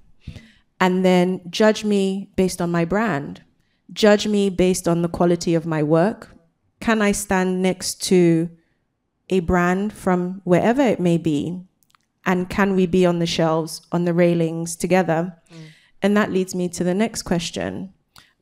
[0.79, 3.43] And then judge me based on my brand,
[3.93, 6.35] judge me based on the quality of my work.
[6.79, 8.49] Can I stand next to
[9.29, 11.61] a brand from wherever it may be?
[12.25, 15.37] And can we be on the shelves, on the railings together?
[16.01, 17.93] And that leads me to the next question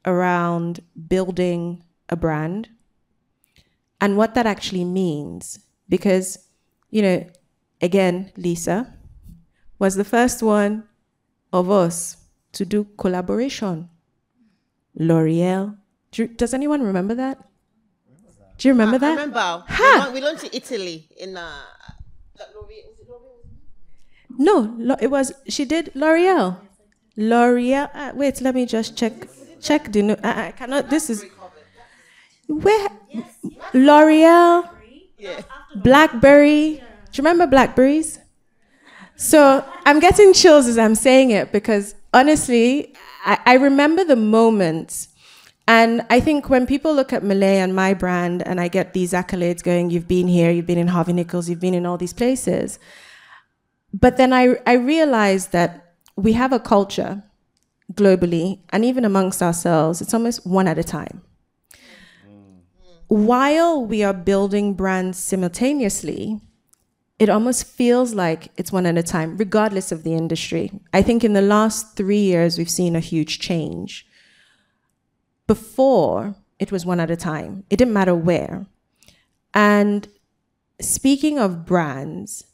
[0.05, 2.69] around building a brand
[4.01, 5.59] and what that actually means.
[5.88, 6.38] Because,
[6.89, 7.25] you know,
[7.81, 8.93] again, Lisa
[9.79, 10.83] was the first one
[11.51, 12.17] of us
[12.53, 13.89] to do collaboration.
[14.95, 15.77] L'Oreal.
[16.12, 17.38] Do you- Does anyone remember that?
[18.57, 19.12] Do you remember I that?
[19.12, 20.12] remember we, Ha!
[20.13, 21.62] we launched in Italy in uh,
[22.38, 23.39] L'Oreal- was it L'Oreal?
[24.38, 26.59] No, it was she did L'Oreal.
[27.15, 27.89] L'Oreal.
[27.93, 29.13] Uh, wait, let me just check.
[29.61, 30.01] Check the.
[30.01, 30.89] No, I, I cannot.
[30.89, 31.25] This is
[32.47, 32.89] where
[33.73, 34.69] L'Oreal.
[35.75, 36.75] Blackberry.
[36.75, 36.81] Do
[37.13, 38.19] you remember Blackberries?
[39.15, 42.95] So I'm getting chills as I'm saying it because honestly,
[43.25, 45.07] I, I remember the moment.
[45.67, 49.13] And I think when people look at Malée and my brand, and I get these
[49.13, 52.13] accolades going, you've been here, you've been in Harvey Nichols, you've been in all these
[52.13, 52.79] places.
[53.93, 57.23] But then I, I realized that we have a culture
[57.93, 61.21] globally and even amongst ourselves, it's almost one at a time.
[63.08, 66.39] While we are building brands simultaneously,
[67.17, 70.71] it almost feels like it's one at a time, regardless of the industry.
[70.93, 74.06] I think in the last three years, we've seen a huge change.
[75.47, 78.67] Before, it was one at a time, it didn't matter where.
[79.54, 80.08] And
[80.80, 82.45] speaking of brands,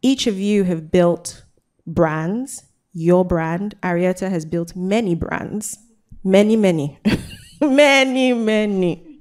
[0.00, 1.44] each of you have built
[1.86, 2.64] brands.
[2.92, 5.78] Your brand, Arieta, has built many brands.
[6.22, 6.98] Many, many.
[7.60, 9.20] many, many.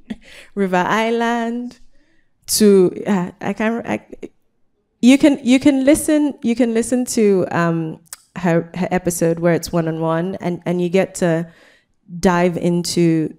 [0.56, 1.80] River Island
[2.48, 4.06] to uh, I can't I,
[5.02, 8.00] you can you can listen you can listen to um
[8.38, 11.50] her her episode where it's one on one and and you get to
[12.20, 13.38] dive into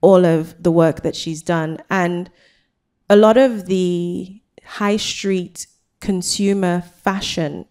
[0.00, 2.30] all of the work that she's done and
[3.10, 5.66] a lot of the high street
[6.00, 7.64] consumer fashion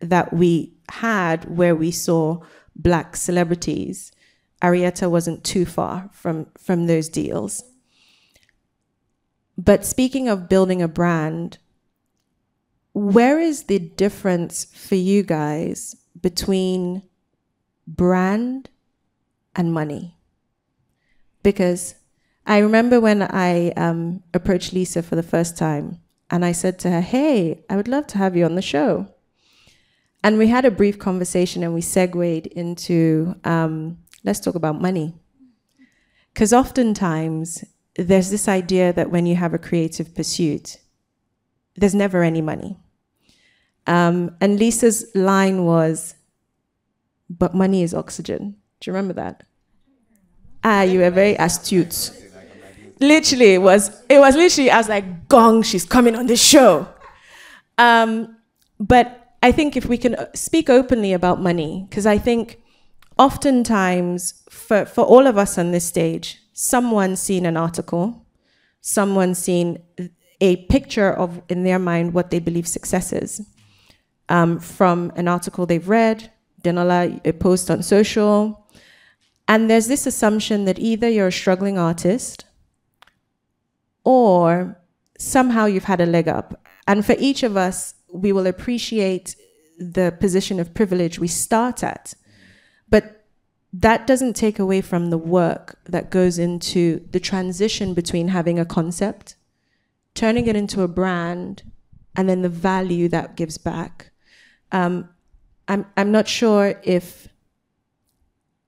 [0.00, 2.40] that we had where we saw
[2.74, 4.12] black celebrities
[4.62, 7.62] Arieta wasn't too far from from those deals
[9.56, 11.58] but speaking of building a brand
[12.92, 17.02] where is the difference for you guys between
[17.86, 18.68] brand
[19.54, 20.16] and money
[21.42, 21.94] because
[22.46, 26.90] I remember when I um, approached Lisa for the first time and I said to
[26.90, 29.08] her, Hey, I would love to have you on the show.
[30.22, 35.14] And we had a brief conversation and we segued into um, let's talk about money.
[36.32, 37.64] Because oftentimes
[37.96, 40.78] there's this idea that when you have a creative pursuit,
[41.76, 42.78] there's never any money.
[43.86, 46.14] Um, and Lisa's line was,
[47.28, 48.56] But money is oxygen.
[48.80, 49.44] Do you remember that?
[50.62, 52.12] Ah, you were very astute.
[53.00, 56.86] Literally, it was it was literally I was like, gong, she's coming on this show.
[57.78, 58.36] Um,
[58.78, 62.60] but I think if we can uh, speak openly about money, because I think
[63.18, 68.26] oftentimes for, for all of us on this stage, someone's seen an article,
[68.80, 69.82] someone's seen
[70.40, 73.46] a picture of in their mind what they believe success is.
[74.28, 76.30] Um, from an article they've read,
[76.64, 78.66] a post on social,
[79.48, 82.44] and there's this assumption that either you're a struggling artist
[84.04, 84.78] or
[85.18, 86.64] somehow you've had a leg up.
[86.86, 89.36] And for each of us, we will appreciate
[89.78, 92.14] the position of privilege we start at.
[92.88, 93.24] But
[93.72, 98.64] that doesn't take away from the work that goes into the transition between having a
[98.64, 99.36] concept,
[100.14, 101.62] turning it into a brand,
[102.16, 104.10] and then the value that gives back.
[104.72, 105.08] Um,
[105.68, 107.28] I'm, I'm not sure if,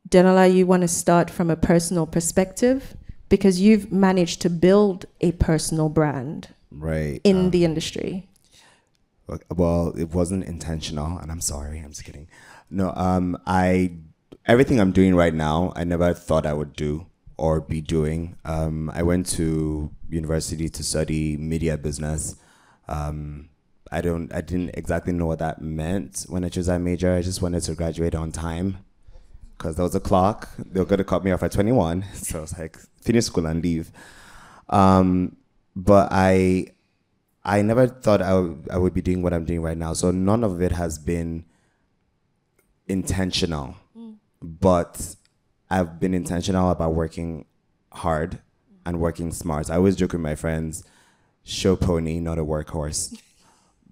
[0.08, 2.94] Denola, you want to start from a personal perspective
[3.28, 7.20] because you've managed to build a personal brand Right.
[7.24, 8.28] in um, the industry.
[9.54, 11.78] Well, it wasn't intentional, and I'm sorry.
[11.78, 12.28] I'm just kidding.
[12.70, 13.92] No, um, I
[14.46, 17.06] everything I'm doing right now, I never thought I would do
[17.36, 18.36] or be doing.
[18.44, 22.36] Um, I went to university to study media business.
[22.88, 23.48] Um,
[23.90, 27.14] I don't, I didn't exactly know what that meant when I chose that major.
[27.14, 28.78] I just wanted to graduate on time
[29.56, 30.48] because there was a clock.
[30.58, 33.46] They were going to cut me off at 21, so I was like, finish school
[33.46, 33.92] and leave.
[34.68, 35.36] Um,
[35.76, 36.68] but I
[37.44, 39.92] I never thought I would, I would be doing what I'm doing right now.
[39.94, 41.44] So none of it has been
[42.86, 43.76] intentional,
[44.40, 45.16] but
[45.70, 47.46] I've been intentional about working
[47.92, 48.40] hard
[48.84, 49.70] and working smart.
[49.70, 50.84] I always joke with my friends,
[51.42, 53.18] show pony, not a workhorse.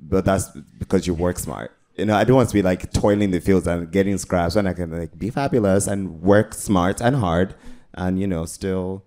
[0.03, 0.49] But that's
[0.79, 1.77] because you work smart.
[1.95, 4.67] You know, I don't want to be like toiling the fields and getting scraps and
[4.67, 7.55] I can like be fabulous and work smart and hard
[7.93, 9.05] and, you know, still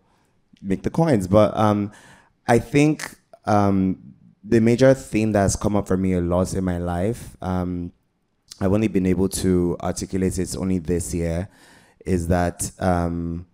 [0.62, 1.28] make the coins.
[1.28, 1.92] But um,
[2.48, 3.16] I think
[3.46, 4.13] um,
[4.44, 7.92] the major theme that's come up for me a lot in my life, um,
[8.60, 11.50] I've only been able to articulate it only this year,
[12.06, 13.48] is that um,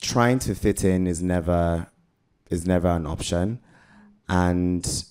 [0.00, 1.86] trying to fit in is never
[2.50, 3.60] is never an option,
[4.28, 5.04] and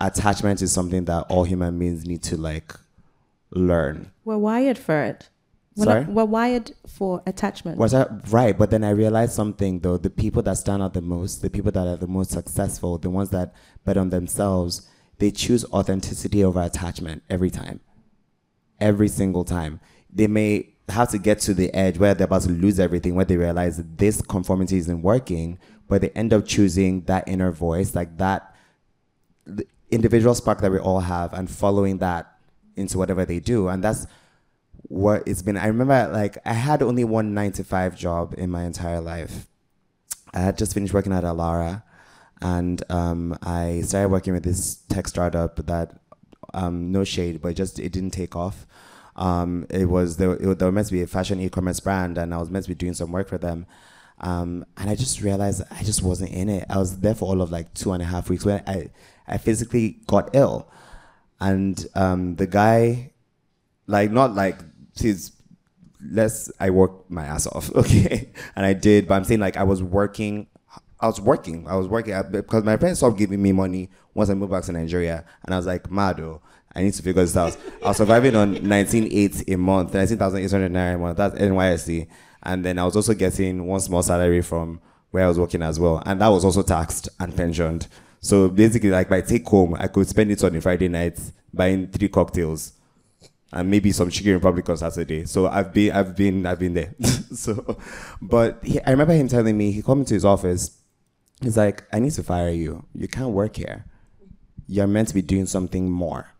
[0.00, 2.72] attachment is something that all human beings need to like
[3.50, 4.12] learn.
[4.24, 5.28] We're wired for it.
[5.78, 6.00] We're, Sorry?
[6.00, 7.78] not, we're wired for attachment.
[7.78, 8.58] Was that right?
[8.58, 9.96] But then I realized something though.
[9.96, 13.10] The people that stand out the most, the people that are the most successful, the
[13.10, 13.54] ones that
[13.84, 17.78] bet on themselves, they choose authenticity over attachment every time.
[18.80, 19.78] Every single time.
[20.12, 23.24] They may have to get to the edge where they're about to lose everything, where
[23.24, 27.94] they realize that this conformity isn't working, but they end up choosing that inner voice,
[27.94, 28.52] like that
[29.92, 32.36] individual spark that we all have, and following that
[32.74, 33.68] into whatever they do.
[33.68, 34.06] And that's
[34.82, 35.56] what it's been.
[35.56, 39.46] I remember like I had only one nine to five job in my entire life.
[40.34, 41.82] I had just finished working at Alara,
[42.40, 45.98] and um, I started working with this tech startup that
[46.54, 48.66] um, no shade, but just it didn't take off.
[49.16, 52.50] Um, it was they were, meant to be a fashion e-commerce brand, and I was
[52.50, 53.66] meant to be doing some work for them.
[54.20, 56.66] Um, and I just realized I just wasn't in it.
[56.68, 58.90] I was there for all of like two and a half weeks when I
[59.26, 60.70] I physically got ill,
[61.40, 63.12] and um, the guy
[63.88, 64.58] like not like
[64.94, 65.32] he's
[66.12, 69.64] less I worked my ass off, okay, and I did, but I'm saying like I
[69.64, 70.46] was working,
[71.00, 74.34] I was working, I was working because my parents stopped giving me money once I
[74.34, 77.36] moved back to Nigeria, and I was like, Mado, oh, I need to figure this
[77.36, 77.56] out.
[77.82, 81.16] I was surviving on 19.8 a month, 19,800 naira a month.
[81.16, 82.06] That's NYSC,
[82.44, 84.80] and then I was also getting one small salary from
[85.10, 87.88] where I was working as well, and that was also taxed and pensioned.
[88.20, 91.18] So basically, like my take home, I could spend it on a Friday night
[91.54, 92.72] buying three cocktails
[93.52, 95.24] and maybe some chicken republic on Saturday.
[95.24, 96.94] So I've been, I've been, I've been there.
[97.32, 97.78] so,
[98.20, 100.76] but he, I remember him telling me he called me to his office.
[101.40, 102.84] He's like, "I need to fire you.
[102.94, 103.84] You can't work here.
[104.66, 106.34] You're meant to be doing something more."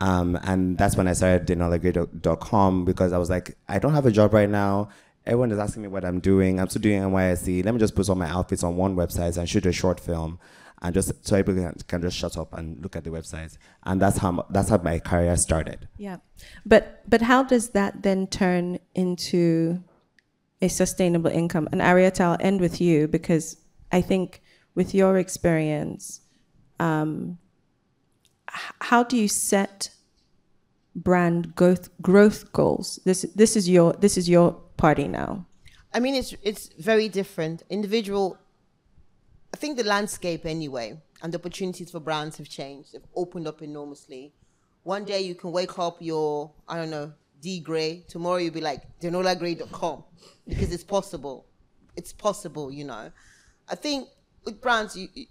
[0.00, 4.10] Um, and that's when I started denolagrey.com because I was like, I don't have a
[4.10, 4.90] job right now.
[5.24, 6.60] Everyone is asking me what I'm doing.
[6.60, 7.64] I'm still doing NYSC.
[7.64, 10.38] Let me just put all my outfits on one website and shoot a short film,
[10.82, 13.56] and just so people can, can just shut up and look at the website.
[13.84, 15.88] And that's how that's how my career started.
[15.96, 16.18] Yeah,
[16.64, 19.82] but but how does that then turn into
[20.60, 21.68] a sustainable income?
[21.72, 23.56] And Arieta, I'll end with you because
[23.92, 24.42] I think
[24.74, 26.20] with your experience,
[26.78, 27.38] um,
[28.80, 29.90] how do you set
[30.94, 32.98] brand growth growth goals?
[33.04, 35.46] This this is your this is your party now.
[35.92, 37.62] I mean, it's it's very different.
[37.70, 38.38] Individual.
[39.52, 42.92] I think the landscape anyway and the opportunities for brands have changed.
[42.92, 44.32] They've opened up enormously.
[44.82, 48.04] One day you can wake up your I don't know D Grey.
[48.08, 50.04] Tomorrow you'll be like denolagrey.com
[50.46, 51.46] because it's possible.
[51.96, 53.10] It's possible, you know.
[53.68, 54.08] I think
[54.44, 55.26] with brands, you, you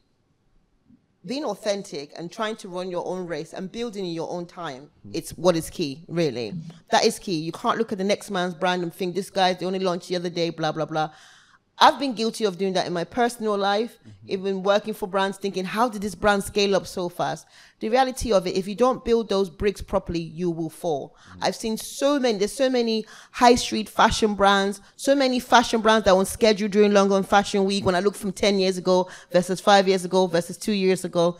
[1.25, 4.89] being authentic and trying to run your own race and building in your own time
[5.11, 6.53] it's what is key really
[6.91, 9.57] that is key you can't look at the next man's brand and think this guy's
[9.57, 11.09] the only launch the other day blah blah blah
[11.77, 14.31] I've been guilty of doing that in my personal life, mm-hmm.
[14.31, 17.45] even working for brands, thinking, how did this brand scale up so fast?
[17.81, 21.15] The reality of it, if you don't build those bricks properly, you will fall.
[21.29, 21.43] Mm-hmm.
[21.43, 26.05] I've seen so many, there's so many high street fashion brands, so many fashion brands
[26.05, 27.85] that were on schedule during London Fashion Week.
[27.85, 31.37] When I look from 10 years ago versus five years ago versus two years ago,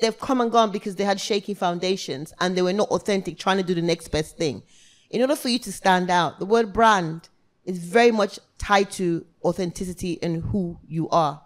[0.00, 3.56] they've come and gone because they had shaky foundations and they were not authentic, trying
[3.56, 4.62] to do the next best thing.
[5.10, 7.28] In order for you to stand out, the word brand
[7.68, 11.42] is very much tied to authenticity and who you are,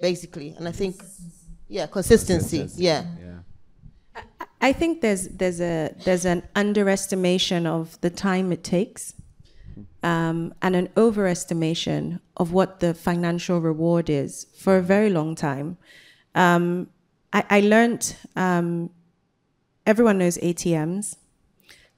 [0.00, 0.54] basically.
[0.56, 1.02] And I think,
[1.68, 2.58] yeah, consistency.
[2.58, 2.84] Consistency.
[2.84, 3.04] Yeah.
[3.20, 4.22] Yeah.
[4.60, 9.14] I think there's there's a there's an underestimation of the time it takes,
[10.02, 15.76] um, and an overestimation of what the financial reward is for a very long time.
[16.34, 16.88] Um,
[17.32, 18.90] I, I learned um,
[19.84, 21.16] everyone knows ATMs,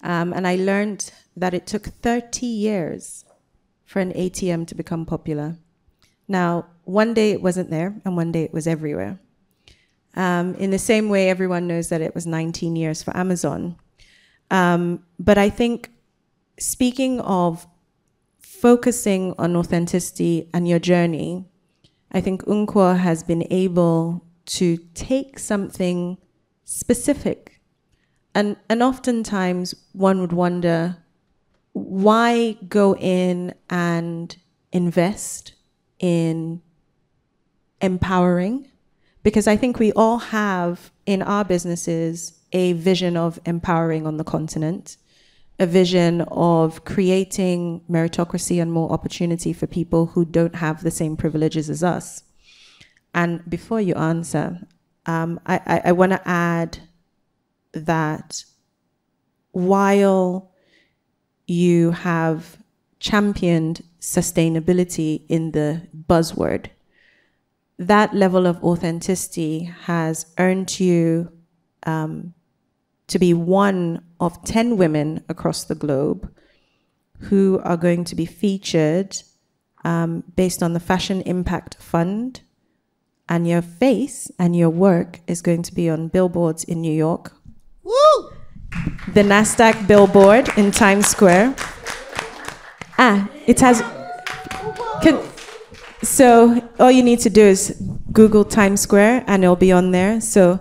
[0.02, 3.24] um, and I learned that it took 30 years
[3.84, 5.56] for an ATM to become popular.
[6.26, 9.18] Now, one day it wasn't there, and one day it was everywhere.
[10.14, 13.76] Um, in the same way, everyone knows that it was 19 years for Amazon.
[14.50, 15.90] Um, but I think
[16.58, 17.66] speaking of
[18.38, 21.46] focusing on authenticity and your journey,
[22.10, 26.18] I think Nkwo has been able to take something
[26.64, 27.60] specific.
[28.34, 30.96] And, and oftentimes one would wonder
[31.78, 34.36] why go in and
[34.72, 35.52] invest
[35.98, 36.60] in
[37.80, 38.68] empowering?
[39.22, 44.24] Because I think we all have in our businesses a vision of empowering on the
[44.24, 44.96] continent,
[45.58, 51.16] a vision of creating meritocracy and more opportunity for people who don't have the same
[51.16, 52.22] privileges as us.
[53.14, 54.60] And before you answer,
[55.06, 56.78] um, I, I, I want to add
[57.72, 58.44] that
[59.52, 60.52] while
[61.48, 62.58] you have
[63.00, 66.66] championed sustainability in the buzzword,
[67.78, 71.32] that level of authenticity has earned you
[71.84, 72.34] um,
[73.06, 76.30] to be one of 10 women across the globe
[77.20, 79.16] who are going to be featured
[79.84, 82.42] um, based on the Fashion Impact Fund.
[83.28, 87.32] And your face and your work is going to be on billboards in New York,
[87.82, 88.37] Woo!
[89.14, 91.54] The NASDAQ billboard in Times Square.
[92.98, 93.82] Ah, it has.
[95.02, 95.20] Can,
[96.02, 97.80] so all you need to do is
[98.12, 100.20] Google Times Square and it'll be on there.
[100.20, 100.60] So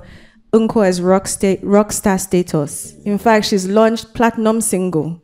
[0.53, 2.93] Nkwo has rock, sta- rock star status.
[3.05, 5.21] In fact, she's launched platinum single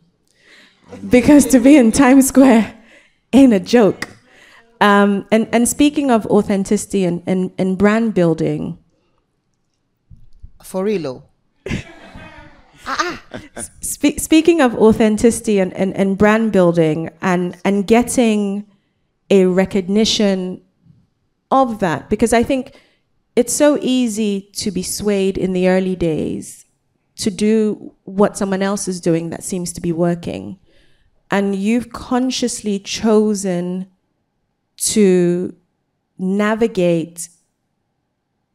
[1.09, 2.73] because to be in Times Square
[3.31, 4.09] ain't a joke.
[4.81, 8.77] Um, and, and speaking of authenticity and, and, and brand building,
[10.61, 11.29] For real.
[12.85, 13.39] Ah, ah.
[13.81, 18.67] Spe- speaking of authenticity and, and, and brand building and, and getting
[19.29, 20.61] a recognition
[21.49, 22.79] of that, because I think
[23.35, 26.65] it's so easy to be swayed in the early days
[27.15, 30.59] to do what someone else is doing that seems to be working.
[31.31, 33.87] And you've consciously chosen
[34.77, 35.55] to
[36.17, 37.29] navigate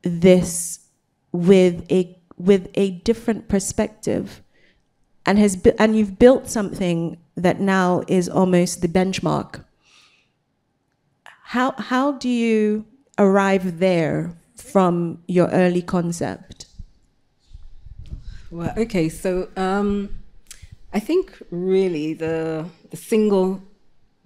[0.02, 0.80] this
[1.32, 4.42] with a with a different perspective
[5.26, 9.64] and has and you've built something that now is almost the benchmark.
[11.24, 12.86] How how do you
[13.18, 16.66] arrive there from your early concept?
[18.50, 20.08] Well, okay, so um,
[20.94, 23.62] I think really the the single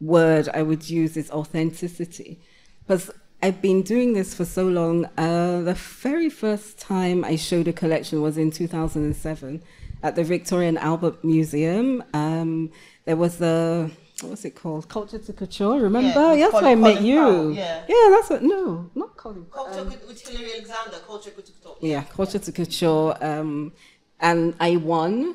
[0.01, 2.41] word I would use is authenticity,
[2.87, 3.11] because
[3.43, 5.07] I've been doing this for so long.
[5.19, 9.63] Uh, the very first time I showed a collection was in 2007
[10.05, 12.05] at the Victoria and Albert Museum.
[12.15, 12.71] Um,
[13.05, 13.91] there was a
[14.21, 14.89] what was it called?
[14.89, 15.81] Culture to Couture.
[15.81, 16.31] Remember?
[16.31, 17.19] with yes, Colin- I met you.
[17.21, 17.83] Powell, yeah.
[17.89, 18.45] yeah, that's what.
[18.45, 19.47] No, not Colin.
[19.53, 21.79] Culture with Hilary Alexander, culture with TikTok.
[21.81, 23.73] yeah, culture to couture, um,
[24.21, 25.35] and I won.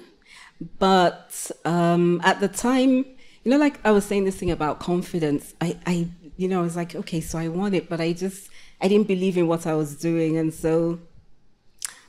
[0.80, 3.06] But um, at the time,
[3.44, 5.54] you know, like I was saying this thing about confidence.
[5.62, 8.50] I, I, you know, I was like, okay, so I won it, but I just,
[8.80, 11.00] I didn't believe in what I was doing, and so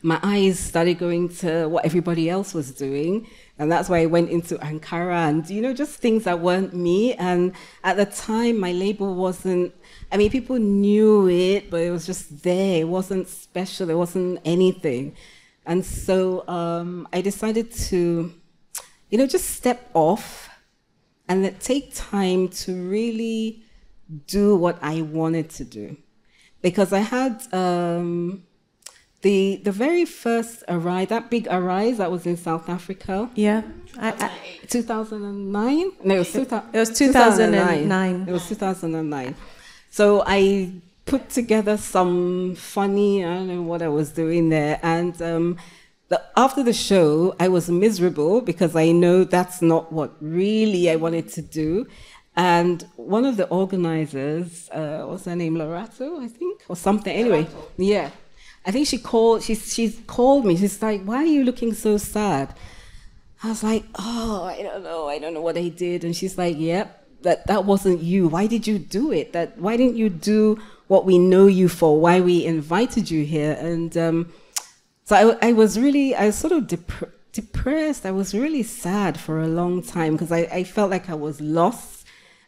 [0.03, 3.27] my eyes started going to what everybody else was doing.
[3.59, 7.15] And that's why I went into Ankara and, you know, just things that weren't me.
[7.15, 7.53] And
[7.83, 9.75] at the time, my label wasn't,
[10.13, 12.83] I mean, people knew it, but it was just there.
[12.83, 15.17] It wasn't special, it wasn't anything.
[15.67, 18.33] And so um, I decided to,
[19.11, 20.49] you know, just step off
[21.29, 23.65] and take time to really
[24.27, 25.97] do what I wanted to do.
[26.63, 28.45] Because I had, um,
[29.23, 33.63] the the very first arise, that big arise that was in South Africa, Yeah.
[33.99, 35.93] I, I, 2009.
[36.05, 38.29] No, it was, two, It was 2009.
[38.29, 39.35] It was 2009.
[39.91, 40.73] So I
[41.05, 43.25] put together some funny.
[43.25, 45.21] I don't know what I was doing there, and.
[45.23, 45.59] Um,
[46.09, 50.97] the, after the show, I was miserable because I know that's not what really I
[50.97, 51.87] wanted to do.
[52.39, 57.13] And one of the organizers, uh, what's her name, Lorato, I think, or something.
[57.13, 58.11] Anyway, yeah,
[58.65, 59.43] I think she called.
[59.43, 60.57] She she's called me.
[60.57, 62.55] She's like, "Why are you looking so sad?"
[63.43, 65.09] I was like, "Oh, I don't know.
[65.09, 66.87] I don't know what I did." And she's like, "Yep,
[67.23, 68.29] that that wasn't you.
[68.29, 69.33] Why did you do it?
[69.33, 72.01] That why didn't you do what we know you for?
[72.01, 74.33] Why we invited you here?" And um,
[75.09, 78.07] so I, I was really, I was sort of dep- depressed.
[78.07, 81.41] I was really sad for a long time because I, I felt like I was
[81.41, 81.98] lost.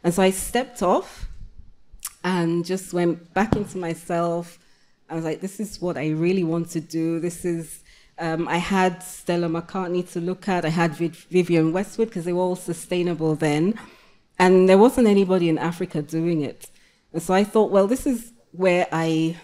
[0.03, 1.27] And so I stepped off
[2.23, 4.59] and just went back into myself.
[5.09, 7.19] I was like, this is what I really want to do.
[7.19, 7.83] This is,
[8.17, 10.65] um, I had Stella McCartney to look at.
[10.65, 13.79] I had Viv- Vivienne Westwood because they were all sustainable then.
[14.39, 16.69] And there wasn't anybody in Africa doing it.
[17.13, 19.37] And so I thought, well, this is where I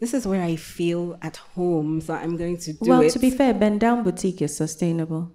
[0.00, 3.04] this is where I feel at home, so I'm going to do well, it.
[3.04, 5.32] Well, to be fair, Bend Down Boutique is sustainable.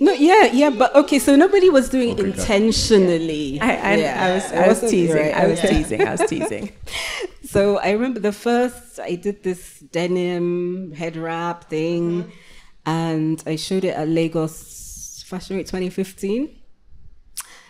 [0.00, 3.60] No, yeah, yeah, but okay, so nobody was doing it intentionally.
[3.60, 5.16] I, I, Yeah, I was, I was teasing.
[5.16, 5.68] right, I was okay.
[5.68, 6.06] teasing.
[6.06, 6.72] I was teasing.
[7.54, 12.30] So I remember the first I did this denim head wrap thing, mm-hmm.
[12.84, 16.50] and I showed it at Lagos Fashion Week 2015.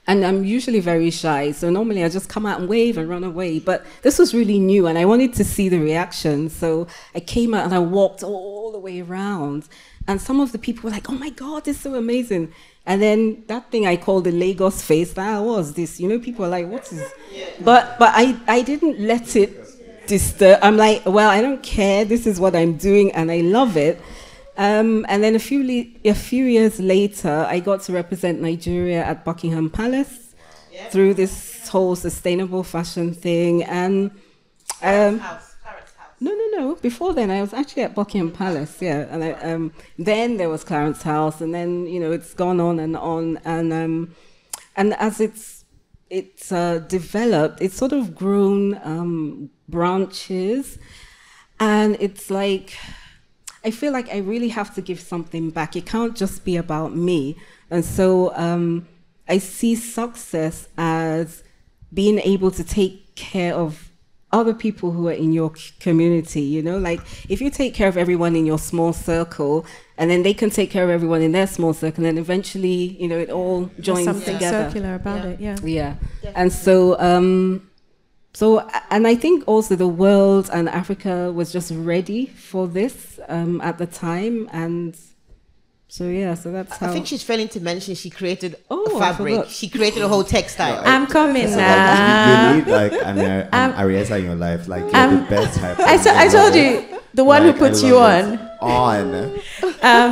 [0.07, 3.25] And I'm usually very shy, so normally I just come out and wave and run
[3.25, 3.59] away.
[3.59, 6.49] But this was really new, and I wanted to see the reaction.
[6.49, 9.69] So I came out and I walked all the way around,
[10.07, 12.53] and some of the people were like, "Oh my God, is so amazing!"
[12.87, 15.99] And then that thing I called the Lagos face, that was this.
[16.01, 17.03] You know, people are like, "What is?"
[17.61, 19.65] But but I I didn't let it
[20.07, 20.59] disturb.
[20.63, 22.05] I'm like, well, I don't care.
[22.05, 24.01] This is what I'm doing, and I love it.
[24.57, 29.03] Um, and then a few le- a few years later, I got to represent Nigeria
[29.05, 30.35] at Buckingham Palace
[30.91, 33.65] through this whole sustainable fashion thing.
[33.65, 34.11] And
[34.83, 35.21] um,
[36.25, 36.75] no, no, no.
[36.77, 38.81] Before then, I was actually at Buckingham Palace.
[38.81, 42.61] Yeah, and I, um, then there was Clarence House, and then you know it's gone
[42.61, 44.15] on and on, and um,
[44.75, 45.65] and as it's
[46.09, 50.79] it's uh, developed, it's sort of grown um, branches,
[51.61, 52.75] and it's like
[53.63, 55.77] I feel like I really have to give something back.
[55.77, 57.37] It can't just be about me,
[57.71, 58.89] and so um,
[59.29, 61.43] I see success as
[61.93, 63.84] being able to take care of
[64.35, 67.97] other people who are in your community you know like if you take care of
[67.97, 69.65] everyone in your small circle
[69.97, 73.07] and then they can take care of everyone in their small circle and eventually you
[73.07, 75.41] know it all There's joins something together circular about it.
[75.41, 75.57] Yeah.
[75.63, 75.95] yeah
[76.35, 77.71] and so um
[78.33, 83.61] so and i think also the world and africa was just ready for this um
[83.61, 84.97] at the time and
[85.95, 88.97] so yeah so that's how I think she's failing to mention she created Oh, a
[88.99, 89.47] I fabric.
[89.49, 90.83] She created a whole textile.
[90.93, 91.77] I'm coming So, now.
[91.87, 94.63] like, you need like an, an Um, Arieta in your life.
[94.75, 95.79] Like you're um, the best type.
[95.79, 96.71] I told you
[97.19, 98.25] the one Like, who I puts you on.
[98.61, 99.39] On.
[99.91, 100.11] Um,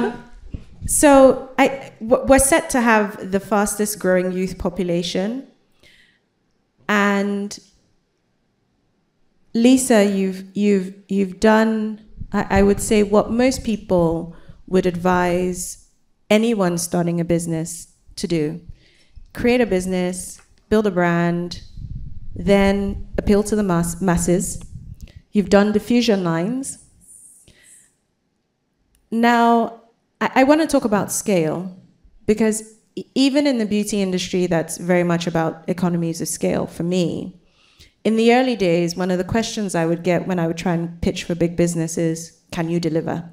[0.86, 5.48] so I, w- we're set to have the fastest growing youth population.
[6.88, 7.58] And
[9.54, 12.00] Lisa, you've, you've, you've done,
[12.32, 14.36] I, I would say, what most people
[14.72, 15.88] would advise
[16.30, 18.60] anyone starting a business to do
[19.34, 21.62] create a business, build a brand,
[22.34, 24.62] then appeal to the mass- masses.
[25.32, 26.84] You've done diffusion lines.
[29.10, 29.80] Now,
[30.20, 31.74] I, I want to talk about scale
[32.26, 32.74] because
[33.14, 37.40] even in the beauty industry, that's very much about economies of scale for me.
[38.04, 40.74] In the early days, one of the questions I would get when I would try
[40.74, 43.32] and pitch for big business is can you deliver?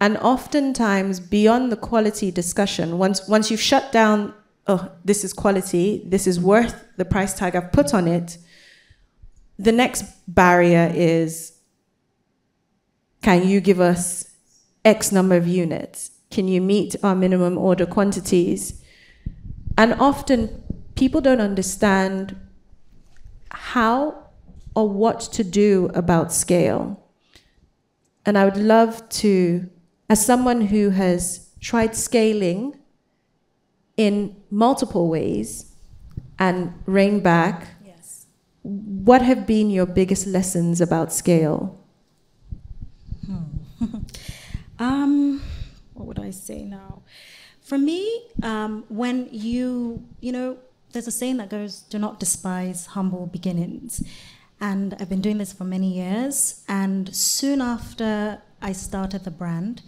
[0.00, 4.34] And oftentimes, beyond the quality discussion, once, once you've shut down,
[4.66, 8.38] oh, this is quality, this is worth the price tag I've put on it,
[9.58, 11.52] the next barrier is
[13.22, 14.30] can you give us
[14.84, 16.10] X number of units?
[16.30, 18.82] Can you meet our minimum order quantities?
[19.78, 20.62] And often
[20.94, 22.36] people don't understand
[23.50, 24.28] how
[24.76, 27.02] or what to do about scale.
[28.26, 29.70] And I would love to,
[30.08, 32.78] as someone who has tried scaling
[33.96, 35.72] in multiple ways
[36.38, 38.26] and rein back, Yes.
[38.62, 41.78] what have been your biggest lessons about scale?
[44.78, 45.40] Um,
[45.92, 47.02] what would I say now?
[47.60, 50.58] For me, um, when you, you know,
[50.92, 54.02] there's a saying that goes, do not despise humble beginnings.
[54.60, 56.64] And I've been doing this for many years.
[56.68, 59.82] And soon after I started the brand,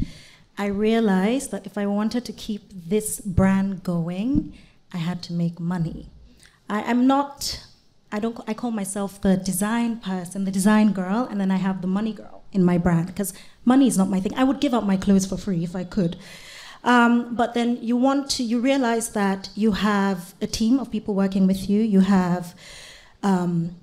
[0.58, 4.52] I realized that if I wanted to keep this brand going,
[4.92, 6.10] I had to make money.
[6.68, 7.64] I, am not,
[8.12, 11.80] I don't, I call myself the design person, the design girl, and then I have
[11.80, 13.32] the money girl in my brand because
[13.64, 14.34] money is not my thing.
[14.34, 16.16] I would give up my clothes for free if I could.
[16.84, 21.14] Um, but then you want to, you realize that you have a team of people
[21.14, 22.54] working with you, you have
[23.22, 23.74] um,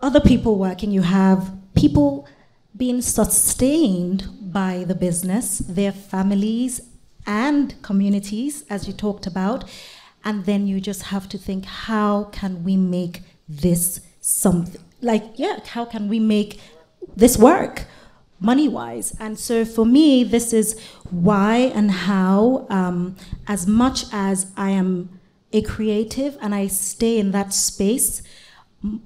[0.00, 2.28] other people working, you have people
[2.76, 6.80] being sustained by the business, their families
[7.26, 9.64] and communities, as you talked about.
[10.24, 14.80] And then you just have to think, how can we make this something?
[15.00, 16.60] Like, yeah, how can we make
[17.16, 17.86] this work?
[18.40, 19.16] money wise.
[19.18, 20.78] And so for me, this is
[21.10, 23.16] why and how, um,
[23.46, 25.20] as much as I am
[25.52, 28.22] a creative and I stay in that space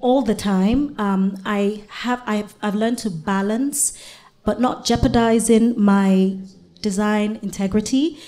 [0.00, 3.96] all the time, um, I have, I've, I've learned to balance,
[4.44, 6.38] but not jeopardizing my
[6.80, 8.18] design integrity.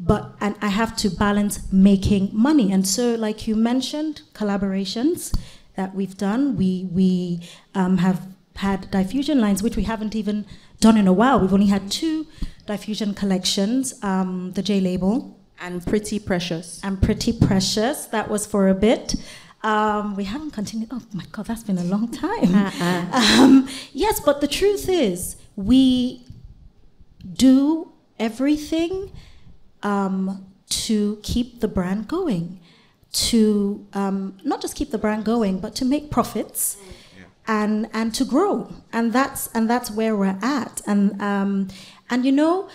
[0.00, 5.32] But and I have to balance making money, and so like you mentioned, collaborations
[5.76, 7.40] that we've done, we we
[7.74, 8.26] um, have
[8.56, 10.44] had diffusion lines, which we haven't even
[10.80, 11.38] done in a while.
[11.38, 12.26] We've only had two
[12.66, 15.38] diffusion collections, um, the J label.
[15.60, 16.80] And Pretty Precious.
[16.82, 18.06] And Pretty Precious.
[18.06, 19.14] That was for a bit.
[19.62, 20.88] Um, we haven't continued.
[20.92, 22.54] Oh my God, that's been a long time.
[22.54, 23.38] Uh-uh.
[23.40, 26.24] Um, yes, but the truth is, we
[27.32, 29.12] do everything
[29.82, 32.58] um, to keep the brand going,
[33.12, 36.76] to um, not just keep the brand going, but to make profits
[37.46, 41.68] and and to grow and that's and that's where we're at and um,
[42.08, 42.68] and you know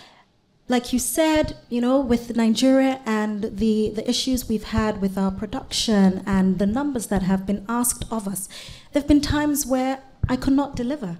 [0.68, 5.30] like you said you know with Nigeria and the the issues we've had with our
[5.30, 8.48] production and the numbers that have been asked of us
[8.92, 11.18] there've been times where I could not deliver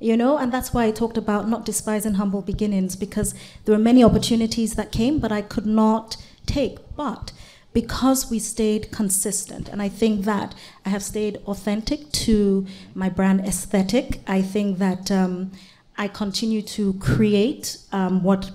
[0.00, 3.34] you know and that's why I talked about not despising humble beginnings because
[3.64, 6.16] there were many opportunities that came but I could not
[6.46, 7.32] take but
[7.74, 9.68] because we stayed consistent.
[9.68, 10.54] And I think that
[10.86, 14.20] I have stayed authentic to my brand aesthetic.
[14.26, 15.50] I think that um,
[15.98, 18.52] I continue to create um, what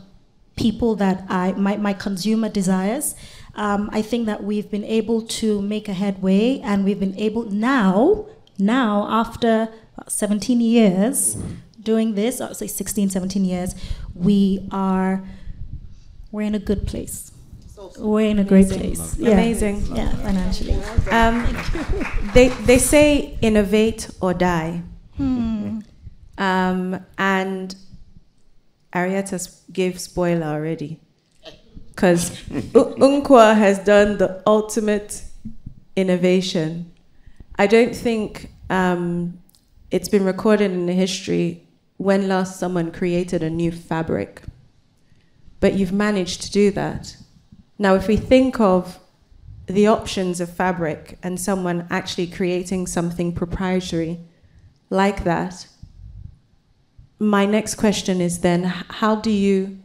[0.59, 3.15] people that I, my, my consumer desires.
[3.55, 7.45] Um, I think that we've been able to make a headway and we've been able
[7.45, 8.25] now,
[8.57, 9.69] now after
[10.07, 11.37] 17 years
[11.81, 13.73] doing this, or say 16, 17 years,
[14.13, 15.23] we are,
[16.31, 17.31] we're in a good place
[17.97, 19.15] we're in a great place.
[19.17, 19.31] Yeah.
[19.31, 19.95] Amazing.
[19.95, 20.73] Yeah, financially.
[21.11, 21.47] Um,
[22.33, 24.81] they they say innovate or die.
[25.15, 25.79] Hmm.
[26.37, 27.75] Um, and
[28.93, 29.37] Arieta
[29.71, 30.99] gave spoiler already,
[31.89, 35.23] because Nkwo has done the ultimate
[35.95, 36.91] innovation.
[37.57, 39.39] I don't think um,
[39.91, 41.67] it's been recorded in the history
[41.97, 44.41] when last someone created a new fabric,
[45.59, 47.15] but you've managed to do that.
[47.77, 48.99] Now, if we think of
[49.67, 54.19] the options of fabric and someone actually creating something proprietary
[54.89, 55.67] like that,
[57.19, 59.79] my next question is then how do you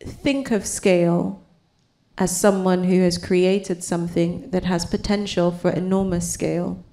[0.00, 1.44] think of scale
[2.16, 6.84] as someone who has created something that has potential for enormous scale?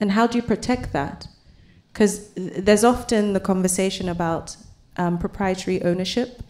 [0.00, 1.28] And how do you protect that?
[1.92, 4.56] Because there's often the conversation about
[4.96, 6.42] um, proprietary ownership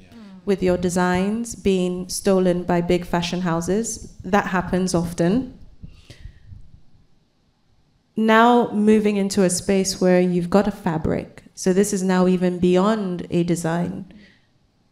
[0.45, 4.15] with your designs being stolen by big fashion houses.
[4.25, 5.59] That happens often.
[8.17, 12.59] Now moving into a space where you've got a fabric, so this is now even
[12.59, 14.13] beyond a design.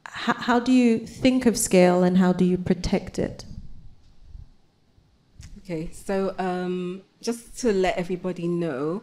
[0.09, 3.45] H- how do you think of scale and how do you protect it?
[5.59, 9.03] Okay, so um, just to let everybody know,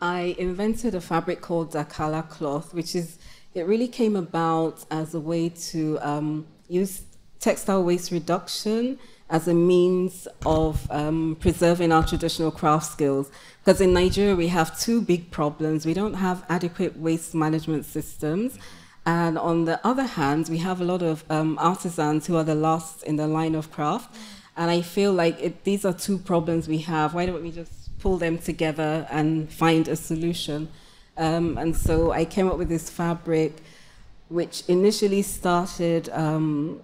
[0.00, 3.18] I invented a fabric called Dakala cloth, which is
[3.54, 7.02] it really came about as a way to um, use
[7.38, 8.98] textile waste reduction
[9.28, 13.30] as a means of um, preserving our traditional craft skills.
[13.64, 15.84] Because in Nigeria, we have two big problems.
[15.84, 18.58] We don't have adequate waste management systems.
[19.04, 22.54] And on the other hand, we have a lot of um, artisans who are the
[22.54, 24.14] last in the line of craft.
[24.56, 27.14] And I feel like it, these are two problems we have.
[27.14, 30.68] Why don't we just pull them together and find a solution?
[31.16, 33.56] Um, and so I came up with this fabric,
[34.28, 36.80] which initially started, um,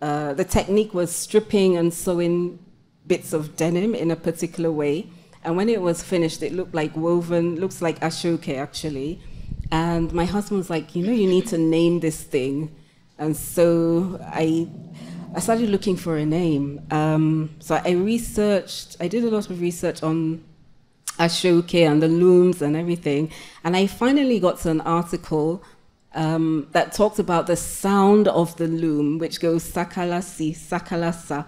[0.00, 2.58] uh, the technique was stripping and sewing
[3.06, 5.06] bits of denim in a particular way.
[5.44, 9.20] And when it was finished, it looked like woven, looks like Aso Oke actually.
[9.70, 12.74] And my husband was like, you know, you need to name this thing.
[13.18, 14.68] And so I,
[15.34, 16.86] I started looking for a name.
[16.90, 20.42] Um, so I researched, I did a lot of research on
[21.18, 23.30] Aso Oke and the looms and everything.
[23.62, 25.62] And I finally got to an article
[26.14, 31.44] um, that talks about the sound of the loom, which goes sakala si, sakala sa.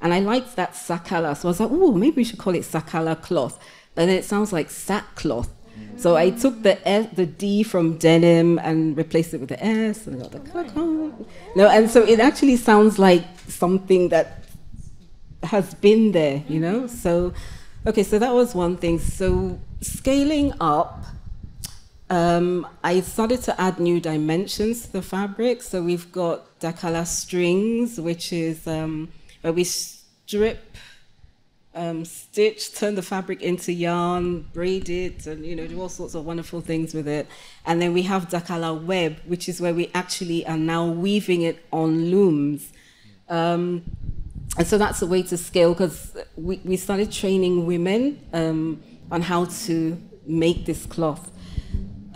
[0.00, 1.36] And I liked that sakala.
[1.36, 3.58] So I was like, oh, maybe we should call it sakala cloth.
[3.94, 5.50] But then it sounds like sackcloth.
[5.96, 10.06] So I took the S, the D from denim and replaced it with the S
[10.06, 10.40] and got the
[11.54, 14.44] no, and so it actually sounds like something that
[15.42, 16.86] has been there, you know.
[16.86, 17.32] So,
[17.86, 18.98] okay, so that was one thing.
[18.98, 21.04] So scaling up,
[22.08, 25.62] um, I started to add new dimensions to the fabric.
[25.62, 29.08] So we've got Dakala strings, which is um,
[29.40, 30.76] where we strip
[31.76, 36.14] um, stitch, turn the fabric into yarn, braid it, and you know do all sorts
[36.14, 37.26] of wonderful things with it.
[37.66, 41.64] And then we have Dakala web, which is where we actually are now weaving it
[41.72, 42.72] on looms.
[43.28, 43.84] Um,
[44.56, 49.20] and so that's a way to scale because we, we started training women um, on
[49.20, 51.30] how to make this cloth.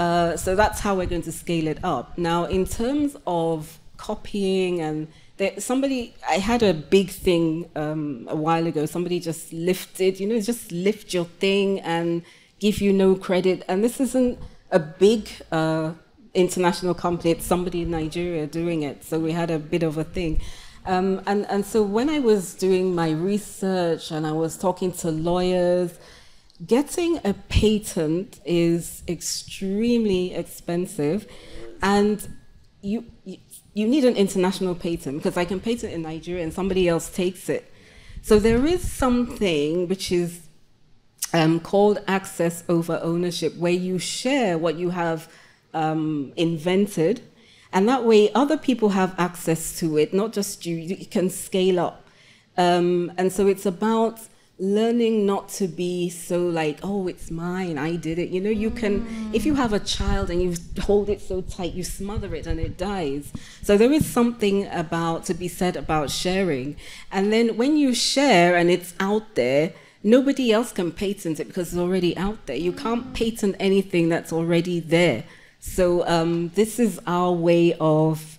[0.01, 2.17] Uh, so that's how we're going to scale it up.
[2.17, 8.35] Now, in terms of copying and there, somebody, I had a big thing um, a
[8.35, 8.87] while ago.
[8.87, 12.23] Somebody just lifted, you know, just lift your thing and
[12.61, 13.63] give you no credit.
[13.69, 14.39] And this isn't
[14.71, 15.93] a big uh,
[16.33, 17.33] international company.
[17.33, 19.05] It's somebody in Nigeria doing it.
[19.05, 20.41] So we had a bit of a thing.
[20.87, 25.11] Um, and, and so when I was doing my research and I was talking to
[25.11, 25.99] lawyers,
[26.67, 31.27] getting a patent is extremely expensive.
[31.83, 32.27] And
[32.83, 33.39] you, you
[33.73, 37.49] you need an international patent because I can patent in Nigeria and somebody else takes
[37.49, 37.73] it.
[38.23, 40.41] So there is something which is
[41.33, 45.33] um, called access over ownership, where you share what you have
[45.73, 47.23] um, invented,
[47.73, 50.75] and that way other people have access to it, not just you.
[50.75, 52.09] You can scale up,
[52.57, 54.21] um, and so it's about
[54.61, 58.29] learning not to be so like, oh, it's mine, I did it.
[58.29, 61.73] You know, you can, if you have a child and you hold it so tight,
[61.73, 63.33] you smother it and it dies.
[63.63, 66.77] So there is something about to be said about sharing.
[67.11, 71.69] And then when you share and it's out there, nobody else can patent it because
[71.69, 72.57] it's already out there.
[72.57, 75.25] You can't patent anything that's already there.
[75.59, 78.39] So um, this is our way of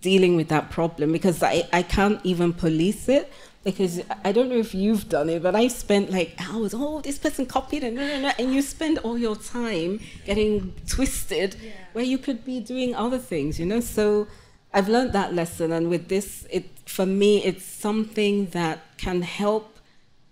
[0.00, 3.32] dealing with that problem because I, I can't even police it
[3.62, 6.72] because I don't know if you've done it, but I spent like hours.
[6.74, 10.74] Oh, this person copied and no, no, no, and you spend all your time getting
[10.86, 11.72] twisted, yeah.
[11.92, 13.80] where you could be doing other things, you know.
[13.80, 14.28] So
[14.72, 19.78] I've learned that lesson, and with this, it for me, it's something that can help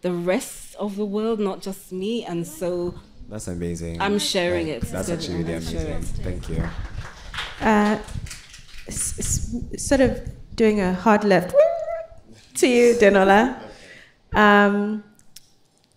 [0.00, 2.24] the rest of the world, not just me.
[2.24, 2.94] And so
[3.28, 4.00] that's amazing.
[4.00, 4.82] I'm sharing it.
[4.82, 6.02] That's actually really amazing.
[6.02, 6.66] Thank you.
[7.60, 7.98] Uh,
[8.88, 11.54] sort of doing a hard left
[12.58, 13.56] to you, Denola.
[14.32, 15.04] Um,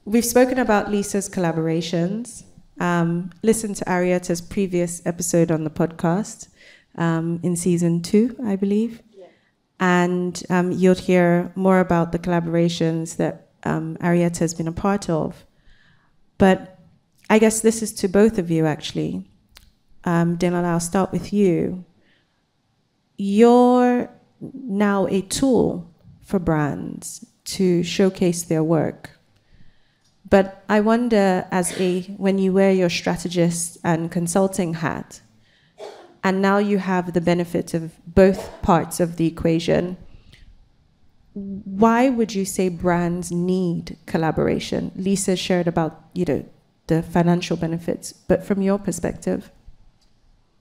[0.06, 2.44] we've spoken about Lisa's collaborations.
[2.80, 6.50] Um, listen to Arieta's previous episode on the podcast
[6.98, 9.02] um, in season two, I believe.
[9.12, 9.26] Yeah.
[9.80, 15.10] And um, you'll hear more about the collaborations that um, Arieta has been a part
[15.10, 15.48] of.
[16.38, 16.78] But
[17.28, 19.28] I guess this is to both of you, actually.
[20.04, 21.86] Um, Denola, I'll start with you.
[23.18, 25.91] You're now a tool
[26.32, 29.12] for brands to showcase their work.
[30.28, 35.22] But I wonder, as a when you wear your strategist and consulting hat,
[36.24, 39.98] and now you have the benefit of both parts of the equation,
[41.34, 44.92] why would you say brands need collaboration?
[44.96, 46.46] Lisa shared about you know
[46.88, 49.52] the financial benefits, but from your perspective.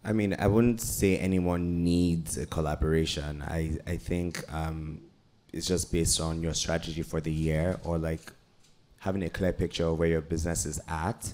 [0.02, 3.42] I mean, I wouldn't say anyone needs a collaboration.
[3.42, 5.02] I, I think um,
[5.52, 8.32] it's just based on your strategy for the year or like
[8.98, 11.32] having a clear picture of where your business is at.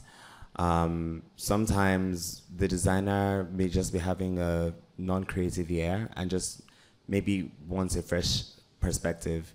[0.57, 6.63] Um, sometimes the designer may just be having a non-creative year and just
[7.09, 8.45] maybe wants a fresh
[8.81, 9.53] perspective,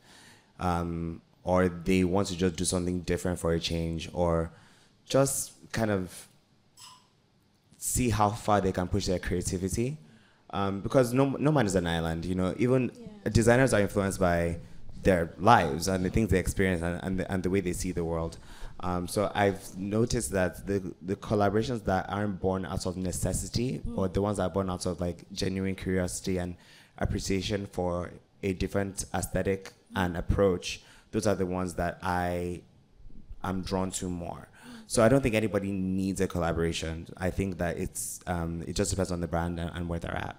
[0.59, 4.51] um, or they want to just do something different for a change, or
[5.05, 6.28] just kind of
[7.78, 9.97] see how far they can push their creativity.
[10.51, 12.53] Um, because no, no man is an island, you know.
[12.57, 14.57] Even yeah designers are influenced by
[15.03, 17.91] their lives and the things they experience and, and, the, and the way they see
[17.91, 18.38] the world.
[18.82, 23.97] Um, so I've noticed that the, the collaborations that aren't born out of necessity mm.
[23.97, 26.55] or the ones that are born out of like genuine curiosity and
[26.97, 28.11] appreciation for
[28.43, 32.61] a different aesthetic and approach, those are the ones that I
[33.43, 34.47] am drawn to more.
[34.88, 37.07] So I don't think anybody needs a collaboration.
[37.17, 40.17] I think that it's um, it just depends on the brand and, and where they're
[40.17, 40.36] at.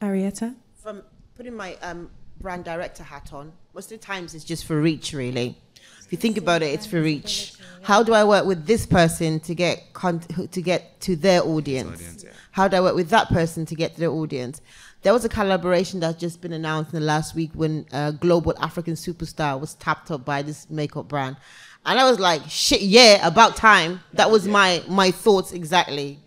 [0.00, 1.02] Arieta From
[1.38, 2.10] putting my um,
[2.40, 5.56] brand director hat on, most of the times it's just for reach, really.
[6.04, 7.52] If you think about it, it's for reach.
[7.82, 11.92] How do I work with this person to get con- to get to their audience?
[11.92, 12.30] audience, yeah.
[12.50, 14.60] How do I work with that person to get to their audience?
[15.02, 18.52] There was a collaboration that's just been announced in the last week when a global
[18.58, 21.36] African superstar was tapped up by this makeup brand,
[21.86, 26.18] and I was like, "Shit, yeah, about time." That was my my thoughts exactly.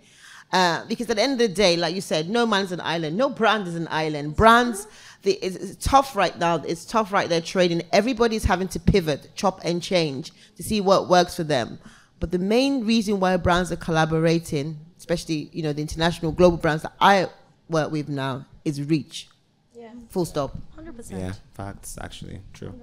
[0.51, 3.15] Uh, because at the end of the day, like you said, no man's an island.
[3.15, 4.35] No brand is an island.
[4.35, 4.85] Brands,
[5.21, 6.55] the, it's, it's tough right now.
[6.55, 7.83] It's tough right there trading.
[7.93, 11.79] Everybody's having to pivot, chop and change to see what works for them.
[12.19, 16.83] But the main reason why brands are collaborating, especially you know the international global brands
[16.83, 17.27] that I
[17.69, 19.29] work with now, is reach.
[19.73, 19.91] Yeah.
[20.09, 20.57] Full stop.
[20.77, 21.11] 100%.
[21.11, 22.41] Yeah, facts, actually.
[22.53, 22.73] True.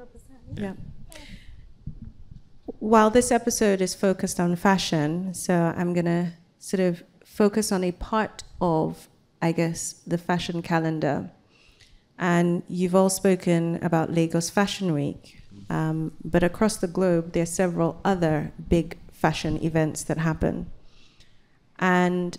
[0.57, 0.73] Yeah.
[2.81, 7.03] While this episode is focused on fashion, so I'm going to sort of
[7.39, 9.09] focus on a part of,
[9.41, 9.81] I guess,
[10.13, 11.31] the fashion calendar.
[12.19, 17.55] And you've all spoken about Lagos Fashion Week, um, but across the globe, there are
[17.63, 20.67] several other big fashion events that happen.
[21.79, 22.37] And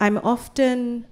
[0.00, 1.06] I'm often,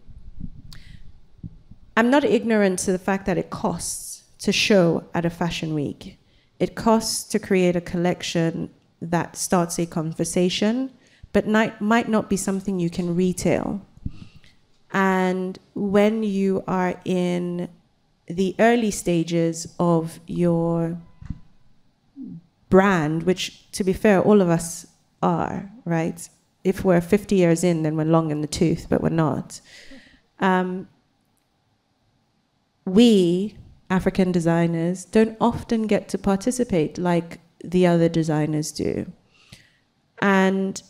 [1.97, 6.19] I'm not ignorant to the fact that it costs to show at a fashion week.
[6.59, 10.91] It costs to create a collection that starts a conversation,
[11.33, 13.81] but might, might not be something you can retail.
[14.93, 17.69] And when you are in
[18.27, 20.99] the early stages of your
[22.69, 24.87] brand, which to be fair, all of us
[25.23, 26.29] are, right?
[26.65, 29.61] If we're 50 years in, then we're long in the tooth, but we're not.
[30.41, 30.89] Um,
[32.85, 33.57] we,
[33.91, 39.11] African designers, don't often get to participate like the other designers do.
[40.21, 40.83] And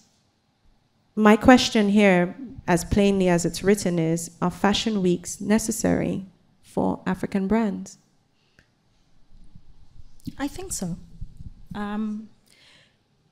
[1.18, 2.36] my question here,
[2.68, 6.26] as plainly as it's written, is Are fashion weeks necessary
[6.62, 7.98] for African brands?
[10.38, 10.96] I think so.
[11.74, 12.28] Um,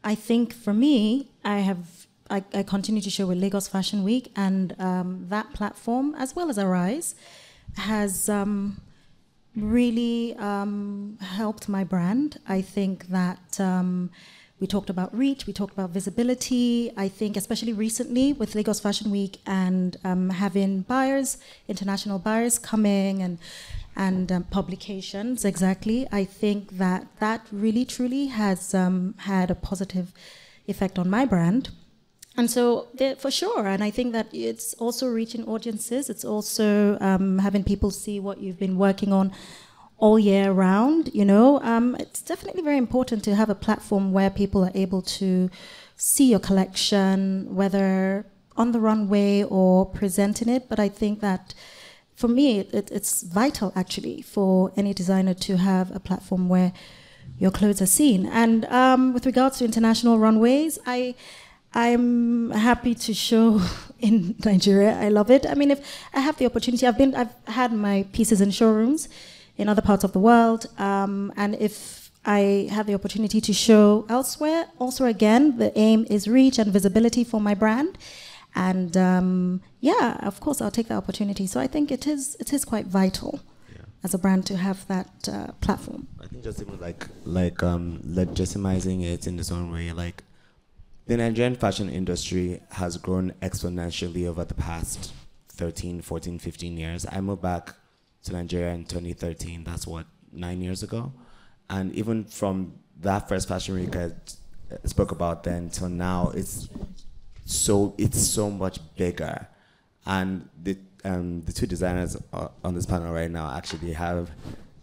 [0.03, 4.33] I think for me, I have I, I continue to show with Lagos Fashion Week,
[4.35, 7.15] and um, that platform, as well as Arise,
[7.77, 8.81] has um,
[9.55, 12.41] really um, helped my brand.
[12.49, 14.11] I think that um,
[14.59, 16.91] we talked about reach, we talked about visibility.
[16.97, 21.39] I think, especially recently with Lagos Fashion Week and um, having buyers,
[21.69, 23.39] international buyers coming and
[23.99, 26.07] and um, publications, exactly.
[26.13, 30.13] I think that that really truly has um, had a positive
[30.67, 31.71] effect on my brand.
[32.39, 32.89] And so,
[33.19, 36.11] for sure, and I think that it's also reaching audiences.
[36.11, 39.33] It's also um, having people see what you've been working on
[39.99, 41.11] all year round.
[41.15, 45.03] You know, um, it's definitely very important to have a platform where people are able
[45.03, 45.51] to
[45.97, 48.27] see your collection, whether
[48.57, 50.69] on the runway or presenting it.
[50.69, 51.55] But I think that
[52.15, 56.73] for me, it, it's vital actually for any designer to have a platform where
[57.39, 58.27] your clothes are seen.
[58.27, 61.15] And um, with regards to international runways, I
[61.75, 63.61] I'm happy to show
[64.01, 64.99] in Nigeria.
[64.99, 65.47] I love it.
[65.47, 69.09] I mean, if I have the opportunity, I've been I've had my pieces in showrooms
[69.57, 74.05] in other parts of the world, um, and if I have the opportunity to show
[74.09, 77.97] elsewhere, also again, the aim is reach and visibility for my brand.
[78.57, 81.47] And um, yeah, of course, I'll take the opportunity.
[81.47, 83.41] So I think it is it is quite vital
[84.03, 86.09] as a brand to have that uh, platform.
[86.21, 90.25] I think just even like like um legitimizing it in its own way, like
[91.07, 95.13] the Nigerian fashion industry has grown exponentially over the past
[95.51, 97.07] 13, 14, 15 years.
[97.11, 97.75] I moved back
[98.27, 99.65] to Nigeria in 2013.
[99.65, 101.13] That's what, nine years ago?
[101.69, 104.13] And even from that first fashion week I
[104.85, 106.69] spoke about then till now, it's
[107.45, 109.47] so it's so much bigger.
[110.05, 112.17] And the um, the two designers
[112.65, 114.31] on this panel right now actually have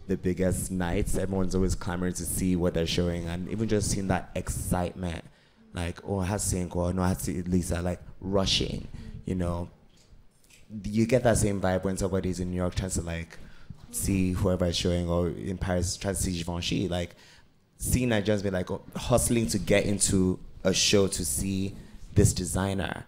[0.06, 1.16] the biggest nights.
[1.16, 5.24] Everyone's always clamoring to see what they're showing, and even just seeing that excitement,
[5.74, 8.88] like oh I have to see no I have to see Lisa, like rushing,
[9.24, 9.68] you know.
[10.84, 13.38] You get that same vibe when somebody's in New York trying to like
[13.90, 17.14] see whoever is showing, or in Paris trying to see Givenchy, like
[17.78, 21.74] seeing Nigerians be like hustling to get into a show to see
[22.14, 23.04] this designer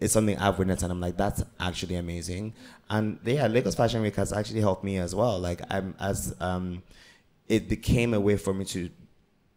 [0.00, 2.54] it's something I've witnessed and I'm like, that's actually amazing.
[2.90, 5.38] And yeah, Lagos Fashion Week has actually helped me as well.
[5.38, 6.82] Like I'm as um
[7.48, 8.90] it became a way for me to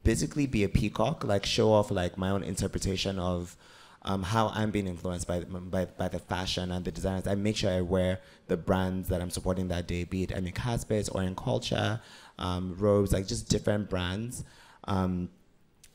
[0.04, 3.58] basically be a peacock, like show off like my own interpretation of
[4.04, 7.28] um, how I'm being influenced by, by by the fashion and the designers.
[7.28, 10.52] I make sure I wear the brands that I'm supporting that day, be it Emmy
[10.52, 12.02] Kasbit or in culture,
[12.38, 14.44] um, robes, like just different brands.
[14.86, 15.30] Um,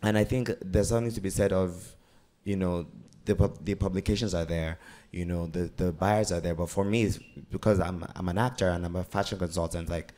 [0.03, 1.97] and I think there's something to be said of,
[2.45, 2.87] you know,
[3.25, 4.79] the the publications are there,
[5.11, 6.55] you know, the the buyers are there.
[6.55, 7.11] But for me,
[7.51, 10.13] because I'm I'm an actor and I'm a fashion consultant, like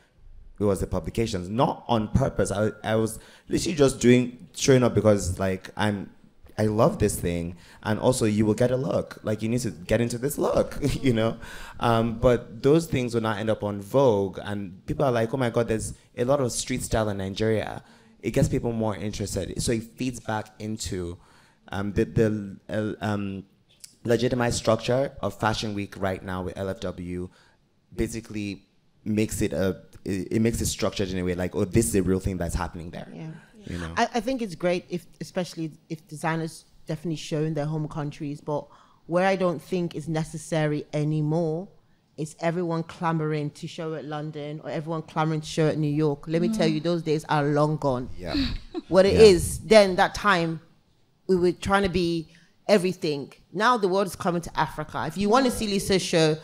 [0.59, 2.51] it was the publications, not on purpose.
[2.51, 6.09] I I was literally just doing showing up because like I'm
[6.59, 9.19] I love this thing, and also you will get a look.
[9.23, 11.37] Like you need to get into this look, you know.
[11.79, 15.37] Um, but those things will not end up on Vogue, and people are like, "Oh
[15.37, 17.83] my God, there's a lot of street style in Nigeria."
[18.21, 21.17] It gets people more interested, so it feeds back into
[21.69, 23.43] um, the the uh, um,
[24.03, 27.29] legitimized structure of Fashion Week right now with LFW.
[27.95, 28.63] Basically,
[29.05, 32.03] makes it a it, makes it structured in a way like, "Oh, this is a
[32.03, 33.31] real thing that's happening there." Yeah.
[33.69, 33.93] You know.
[33.97, 38.39] I, I think it's great if, especially if designers definitely show in their home countries,
[38.41, 38.65] but
[39.07, 41.67] where I don't think is necessary anymore
[42.17, 46.27] is everyone clamoring to show at London or everyone clamoring to show at New York.
[46.27, 48.09] Let me tell you, those days are long gone.
[48.17, 48.33] yeah.
[48.87, 49.21] What it Yeah.
[49.33, 50.59] is, then that time
[51.27, 52.27] we were trying to be
[52.67, 53.33] everything.
[53.53, 55.05] Now the world is coming to Africa.
[55.07, 56.37] If you want to see Lisa's show,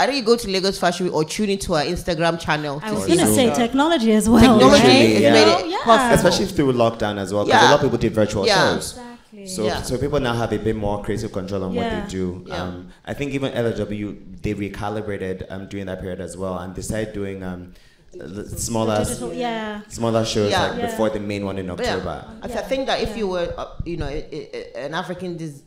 [0.00, 2.80] either you go to Lagos Fashion Week or tune into her Instagram channel.
[2.82, 3.34] I to was see going to her.
[3.34, 4.40] say technology as well.
[4.58, 5.10] Technology right?
[5.10, 5.32] has Yeah.
[5.32, 5.78] made it yeah.
[5.84, 6.14] possible.
[6.16, 7.68] especially through lockdown as well because Yeah.
[7.68, 8.54] a lot of people did virtual Yeah.
[8.74, 9.46] shows Exactly.
[9.46, 9.82] so Yeah.
[9.82, 11.80] so people now have a bit more creative control on Yeah.
[11.80, 12.62] what they do Yeah.
[12.62, 16.82] um, i think even lw they recalibrated um, during that period as well and they
[16.82, 17.72] started doing um,
[18.20, 19.80] l- smaller Digital, yeah.
[19.88, 20.68] smaller shows Yeah.
[20.70, 20.86] like Yeah.
[20.86, 23.26] before the main one in But yeah, october I, th- I think that if you
[23.28, 25.62] were, uh, you know, i- i- an African, des-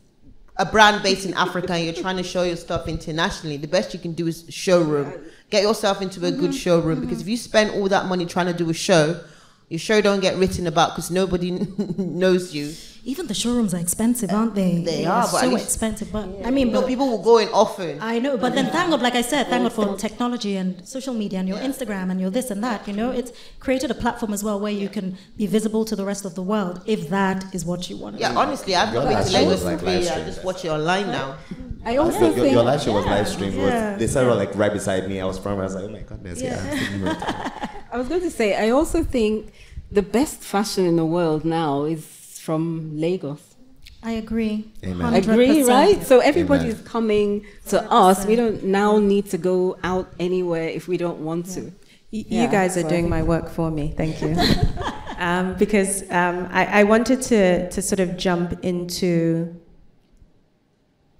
[0.56, 3.92] a brand based in Africa, and you're trying to show your stuff internationally, the best
[3.92, 5.12] you can do is showroom.
[5.50, 8.52] Get yourself into a good showroom because if you spend all that money trying to
[8.54, 9.20] do a show,
[9.68, 11.50] your show don't get written about because nobody
[11.98, 12.72] knows you.
[13.06, 14.78] Even the showrooms are expensive, aren't they?
[14.78, 16.10] They are, but so least- expensive.
[16.10, 17.98] But I mean, No, people will go in often.
[18.00, 21.12] I know, but then thank God, like I said, thank God for technology and social
[21.12, 22.88] media and your Instagram and your this and that.
[22.88, 26.04] You know, it's created a platform as well where you can be visible to the
[26.04, 28.18] rest of the world if that is what you want.
[28.18, 28.38] yeah, do.
[28.38, 30.02] honestly, I've Your not been live to show Lagos was like for live.
[30.02, 30.26] I stream.
[30.26, 31.36] just watch it online now.
[31.84, 33.54] I also your, your, think your live show was live streamed.
[33.54, 35.20] Yeah, was, they said well, like right beside me.
[35.20, 35.60] I was from.
[35.60, 37.78] I was like, oh my goodness, yeah.
[37.92, 39.52] I was going to say, I also think
[39.92, 42.13] the best fashion in the world now is
[42.44, 43.56] from Lagos.
[44.02, 44.70] I agree.
[44.84, 45.14] Amen.
[45.14, 45.68] Agree, 100%.
[45.68, 46.02] right?
[46.04, 48.26] So everybody is coming to us.
[48.26, 51.72] We don't now need to go out anywhere if we don't want to.
[52.12, 53.94] Y- you guys are doing my work for me.
[53.96, 54.36] Thank you.
[55.18, 59.58] um, because um, I, I wanted to, to sort of jump into.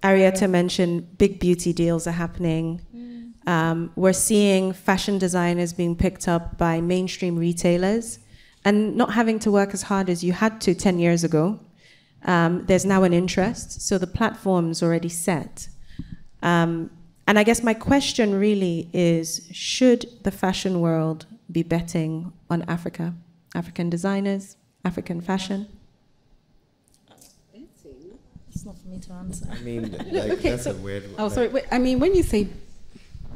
[0.03, 2.83] Arieta mentioned big beauty deals are happening.
[3.47, 8.19] Um, we're seeing fashion designers being picked up by mainstream retailers
[8.65, 11.61] and not having to work as hard as you had to 10 years ago.
[12.25, 15.69] Um, there's now an interest, so the platform's already set.
[16.43, 16.91] Um,
[17.27, 23.15] and I guess my question really is should the fashion world be betting on Africa,
[23.55, 25.69] African designers, African fashion?
[28.51, 29.47] It's not for me to answer.
[29.51, 30.01] I mean, like,
[30.39, 31.05] Okay, that's so- a weird.
[31.19, 31.49] Oh, like- sorry.
[31.49, 32.49] Wait, I mean, when you say,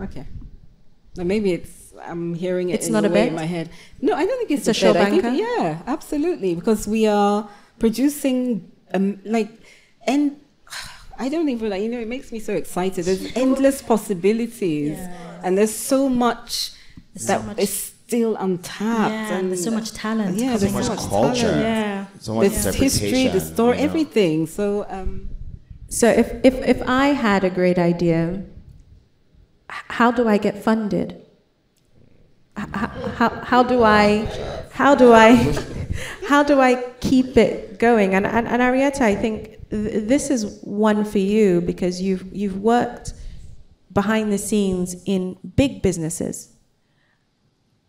[0.01, 0.25] okay,
[1.17, 3.29] now maybe it's I'm hearing it It's in not a a bet?
[3.29, 3.67] in my head.
[4.01, 5.13] No, I don't think it's, It's a bet.
[5.13, 7.49] I think- yeah, absolutely, because we are
[7.79, 9.51] producing um, like
[10.07, 10.23] and.
[11.21, 13.05] I don't even like you know it makes me so excited.
[13.05, 14.97] There's endless possibilities,
[15.43, 16.71] and there's so much
[17.13, 17.73] There's that so much- is
[18.09, 19.13] still untapped.
[19.13, 21.43] Yeah, and there's so much talent Yeah, coming there's so so much much culture.
[21.43, 21.63] talent.
[21.63, 22.07] Yeah.
[22.21, 23.89] so much There's history, the interpretation, story, you know.
[23.89, 24.47] everything.
[24.47, 25.11] So um,
[25.89, 28.45] So if, if, if I had a great idea,
[29.69, 31.09] how do I get funded?
[32.59, 34.25] How, how do I,
[34.73, 35.35] how do I,
[36.27, 38.15] how do I keep it going?
[38.15, 42.59] And, and, and Arieta, I think th- this is one for you because you've, you've
[42.59, 43.15] worked
[43.93, 46.55] behind the scenes in big businesses.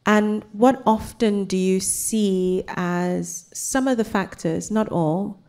[0.06, 5.44] And what often do you see as some of the factors, not all,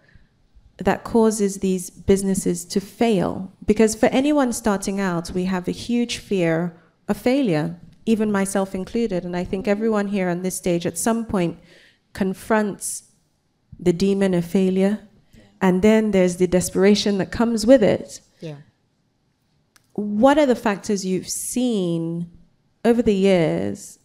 [0.80, 3.52] that causes these businesses to fail.
[3.64, 6.74] Because for anyone starting out, we have a huge fear
[7.06, 9.24] of failure, even myself included.
[9.24, 11.58] And I think everyone here on this stage at some point
[12.12, 13.04] confronts
[13.78, 15.00] the demon of failure.
[15.60, 18.20] And then there's the desperation that comes with it.
[18.40, 18.56] Yeah.
[19.92, 22.30] What are the factors you've seen
[22.84, 23.98] over the years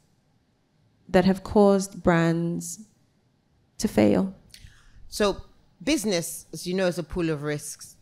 [1.07, 2.81] that have caused brands
[3.77, 4.35] to fail?
[5.07, 5.37] So
[5.81, 7.95] business, as you know, is a pool of risks.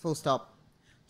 [0.00, 0.49] Full stop.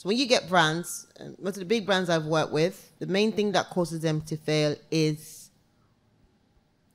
[0.01, 3.07] So when you get brands, um, most of the big brands I've worked with, the
[3.07, 5.51] main thing that causes them to fail is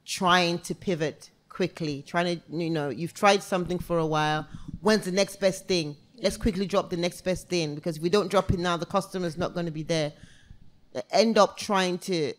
[0.05, 2.01] trying to pivot quickly.
[2.01, 4.47] Trying to, you know, you've tried something for a while.
[4.81, 5.95] When's the next best thing?
[6.19, 8.87] Let's quickly drop the next best thing because if we don't drop it now, the
[8.87, 10.11] customer's not going to be there.
[10.93, 12.33] They end up trying to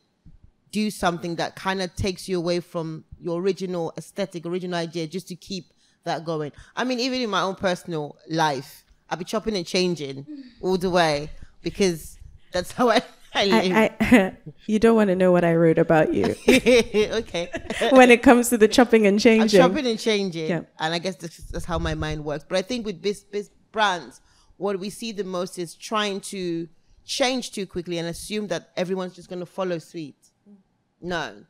[0.72, 5.28] do something that kind of takes you away from your original aesthetic, original idea, just
[5.28, 5.66] to keep
[6.02, 6.50] that going.
[6.74, 10.26] I mean, even in my own personal life, I'll be chopping and changing
[10.60, 11.30] all the way
[11.62, 12.18] because
[12.52, 13.02] that's how I,
[13.34, 14.32] I, I,
[14.66, 17.50] you don't want to know what I wrote about you okay.
[17.90, 19.60] when it comes to the chopping and I'm changing.
[19.60, 20.62] shopping and changing, Yeah.
[20.78, 22.44] and I guess this, that's how my mind works.
[22.48, 24.20] But I think with biz, biz brands,
[24.56, 26.68] what we see the most is trying to
[27.04, 30.14] change too quickly and assume that everyone's just going to follow suit.
[31.00, 31.44] No.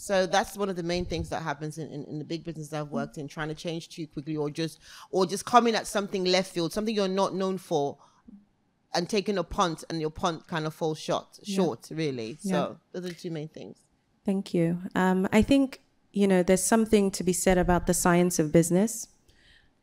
[0.00, 2.72] So that's one of the main things that happens in, in, in the big business
[2.72, 4.78] I've worked in, trying to change too quickly or just
[5.10, 7.98] or just coming at something left field, something you're not known for,
[8.94, 12.38] and taking a punt and your punt kind of falls short short, really.
[12.40, 13.76] So those are the two main things.
[14.24, 14.78] Thank you.
[14.94, 15.80] Um, I think,
[16.12, 19.08] you know, there's something to be said about the science of business.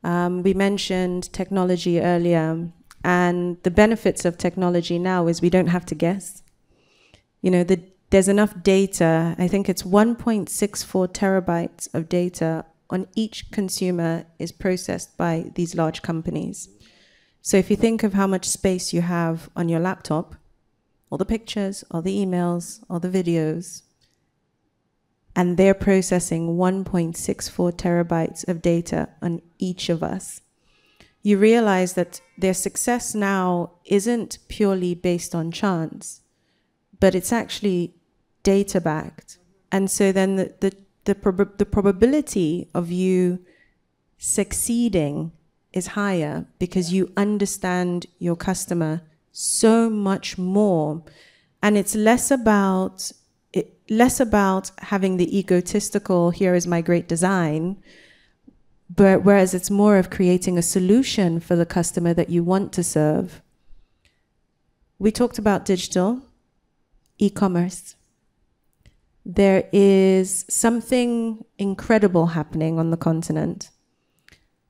[0.01, 2.69] Um, we mentioned technology earlier,
[3.03, 6.41] and the benefits of technology now is we don't have to guess.
[7.41, 9.35] You know, the, there's enough data.
[9.37, 16.01] I think it's 1.64 terabytes of data on each consumer is processed by these large
[16.01, 16.69] companies.
[17.41, 20.35] So if you think of how much space you have on your laptop,
[21.09, 23.83] all the pictures, all the emails, all the videos,
[25.35, 30.41] and they're processing 1.64 terabytes of data on each of us.
[31.21, 36.21] You realize that their success now isn't purely based on chance,
[36.99, 37.93] but it's actually
[38.43, 39.37] data backed.
[39.71, 40.73] And so then the, the,
[41.05, 43.39] the, prob- the probability of you
[44.17, 45.31] succeeding
[45.73, 49.01] is higher because you understand your customer
[49.31, 51.03] so much more.
[51.61, 53.11] And it's less about
[53.51, 57.77] it, less about having the egotistical here is my great design
[58.93, 62.83] but whereas it's more of creating a solution for the customer that you want to
[62.83, 63.41] serve.
[64.99, 66.21] We talked about digital
[67.17, 67.95] e-commerce
[69.27, 73.71] there is something incredible happening on the continent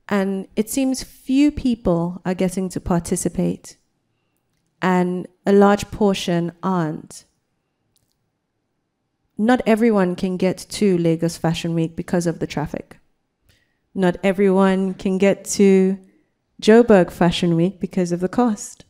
[0.08, 3.76] and it seems few people are getting to participate,
[4.80, 7.24] and a large portion aren't.
[9.36, 12.98] Not everyone can get to Lagos Fashion Week because of the traffic.
[13.94, 15.98] Not everyone can get to
[16.62, 18.84] Joburg Fashion Week because of the cost.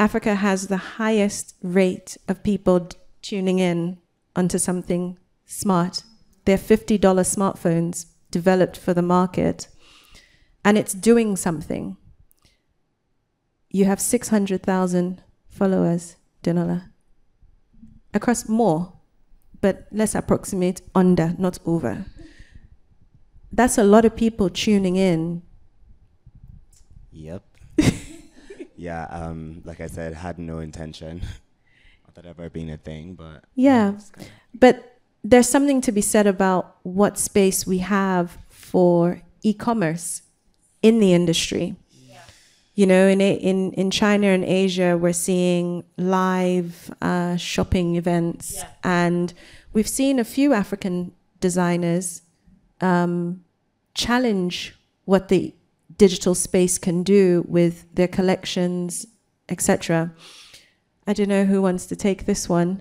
[0.00, 2.88] Africa has the highest rate of people
[3.20, 3.98] tuning in
[4.34, 6.04] onto something smart.
[6.46, 9.68] They're $50 smartphones developed for the market,
[10.64, 11.98] and it's doing something.
[13.68, 16.88] You have 600,000 followers, Denola,
[18.14, 18.94] across more,
[19.60, 22.06] but let's approximate under, not over.
[23.52, 25.42] That's a lot of people tuning in.
[27.12, 27.44] Yep.
[28.80, 31.20] yeah, um, like I said, had no intention
[32.08, 33.98] of that ever being a thing, but Yeah.
[34.58, 40.22] But there's something to be said about what space we have for e-commerce
[40.82, 41.76] in the industry.
[42.74, 49.34] You know, in in in China and Asia, we're seeing live uh, shopping events, and
[49.74, 52.22] we've seen a few African designers
[52.80, 53.44] um,
[53.92, 55.52] challenge what the
[56.00, 59.06] digital space can do with their collections,
[59.50, 60.10] etc.
[61.06, 62.72] I don't know who wants to take this one,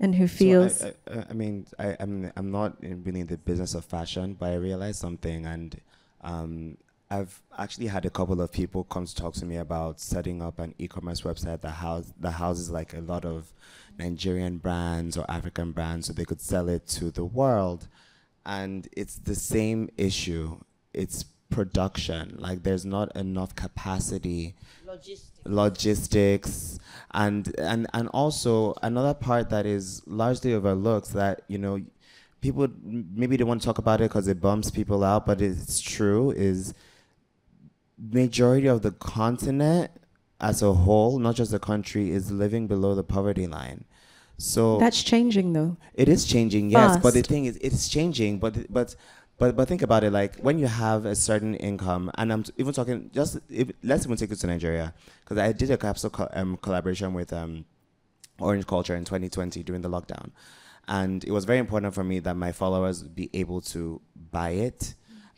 [0.00, 0.82] and who So feels.
[0.82, 4.34] I, I, I mean, I, I'm I'm not in really in the business of fashion,
[4.40, 5.78] but I realized something, and
[6.22, 6.78] um,
[7.10, 10.58] I've actually had a couple of people come to talk to me about setting up
[10.58, 13.52] an e-commerce website that house that houses like a lot of
[13.98, 17.88] Nigerian brands or African brands, so they could sell it to the world,
[18.46, 20.60] and it's the same issue.
[20.94, 22.36] It's production.
[22.38, 24.54] Like there's not enough capacity
[25.44, 26.78] logistics
[27.12, 31.80] and and and also another part that is largely overlooked that you know
[32.40, 35.40] people m- maybe they want to talk about it because it bumps people out but
[35.40, 36.74] it's true is
[37.98, 39.90] majority of the continent
[40.40, 43.84] as a whole not just the country is living below the poverty line
[44.36, 45.76] so That's changing though.
[45.94, 46.96] it is changing, yes.
[47.02, 48.38] But the thing is, it's changing.
[48.38, 48.94] But but
[49.38, 50.12] but but think about it.
[50.12, 54.16] Like when you have a certain income, and I'm even talking just if, let's even
[54.16, 57.64] take it to Nigeria because I did a capsule co- um, collaboration with um,
[58.40, 60.32] Orange Culture in 2020 during the lockdown,
[60.88, 64.00] and it was very important for me that my followers be able to
[64.30, 64.94] buy it.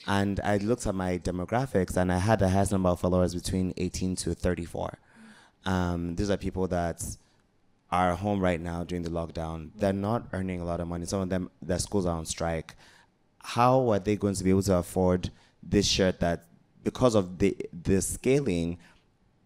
[0.07, 3.75] And I looked at my demographics, and I had the highest number of followers between
[3.77, 4.99] 18 to 34.
[5.67, 7.05] Um, these are people that
[7.93, 9.73] are home right now during the lockdown.
[9.77, 11.05] They're not earning a lot of money.
[11.05, 12.77] Some of them, their schools are on strike.
[13.43, 15.31] How are they going to be able to afford
[15.63, 16.45] this shirt that,
[16.85, 18.79] because of the the scaling,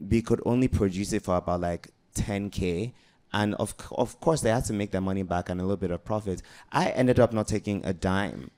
[0.01, 2.93] we could only produce it for about like 10k,
[3.33, 5.91] and of of course they had to make their money back and a little bit
[5.91, 6.43] of profit.
[6.73, 8.51] I ended up not taking a dime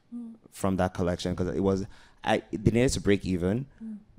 [0.50, 1.86] from that collection because it was
[2.24, 3.66] I they needed to break even,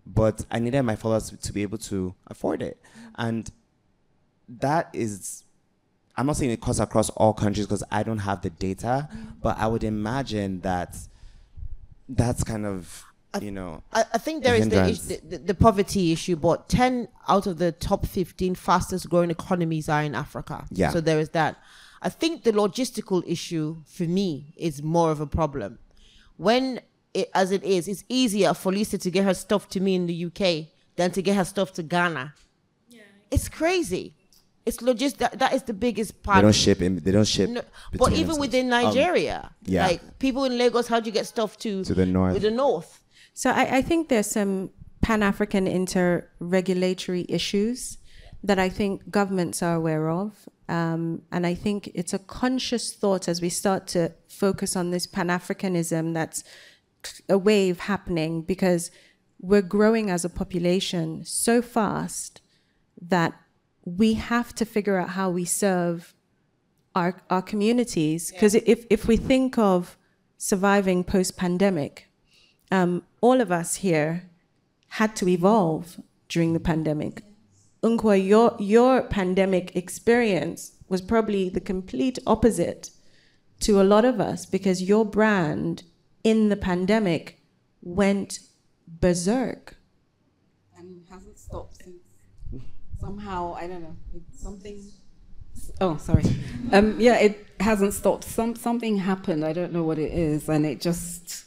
[0.06, 2.82] but I needed my followers to be able to afford it,
[3.16, 3.52] and
[4.48, 5.44] that is
[6.18, 9.34] I'm not saying it cuts across all countries because I don't have the data, mm.
[9.42, 10.98] but I would imagine that
[12.10, 13.04] that's kind of
[13.42, 16.36] you know I, I think there a is the, issue, the, the, the poverty issue,
[16.36, 20.66] but 10 out of the top 15 fastest growing economies are in Africa.
[20.72, 20.90] Yeah.
[20.90, 21.58] So there is that.
[22.02, 25.80] I think the logistical issue for me is more of a problem.
[26.38, 26.80] When,
[27.14, 30.06] it, as it is, it's easier for Lisa to get her stuff to me in
[30.06, 32.34] the UK than to get her stuff to Ghana.
[32.90, 33.02] Yeah.
[33.32, 34.14] It's crazy.
[34.68, 35.16] It's logist.
[35.24, 36.36] That, that is the biggest part.
[36.38, 37.62] they don't ship in they don't ship No,
[38.02, 38.40] but even themselves.
[38.46, 39.40] within Um, Nigeria,
[39.76, 39.88] yeah.
[39.88, 42.34] like people in Lagos, how do you get stuff to To the north.
[42.36, 42.92] To the north.
[43.42, 44.54] So I, I think there's some
[45.06, 47.98] Pan African inter-regulatory issues
[48.44, 50.48] that I think governments are aware of.
[50.70, 55.06] Um, and I think it's a conscious thought as we start to focus on this
[55.08, 56.44] Pan Africanism that's
[57.30, 58.92] a wave happening because
[59.40, 62.42] we're growing as a population so fast
[63.02, 63.34] that
[63.96, 66.14] we have to figure out how we serve
[66.94, 68.32] our, our communities.
[68.32, 69.98] Because if, if we think of
[70.38, 72.10] surviving post pandemic,
[72.70, 74.30] um, all of us here
[74.90, 77.24] had to evolve during the pandemic.
[77.82, 82.90] Nkwo, your, your pandemic experience was probably the complete opposite
[83.62, 85.84] to a lot of us because your brand
[86.26, 87.42] in the pandemic
[87.82, 88.40] went
[88.88, 89.78] berserk.
[90.78, 91.97] and hasn't stopped since
[93.00, 94.92] somehow I don't know it's something.
[95.82, 96.24] Oh, sorry.
[96.72, 98.24] Um, yeah, it hasn't stopped.
[98.24, 99.44] Some something happened.
[99.44, 101.46] I don't know what it is, and it just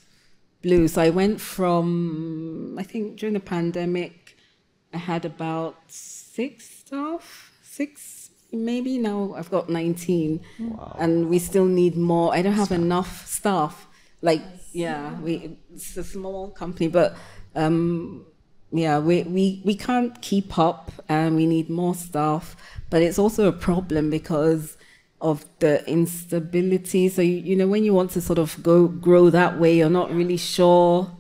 [0.63, 0.89] blew.
[0.89, 4.37] So I went from I think during the pandemic,
[4.93, 8.99] I had about six staff, six maybe.
[8.99, 10.41] Now I've got nineteen,
[10.99, 12.35] and we still need more.
[12.35, 13.87] I don't have enough staff.
[14.23, 17.17] Like yeah, we it's a small company, but
[17.55, 18.27] um,
[18.73, 22.57] yeah, we, we, we can't keep up and we need more staff.
[22.91, 24.77] But it's also a problem because
[25.21, 27.09] of the instability.
[27.09, 29.91] So, you, you know, when you want to sort of go grow that way, you're
[29.91, 31.11] not really sure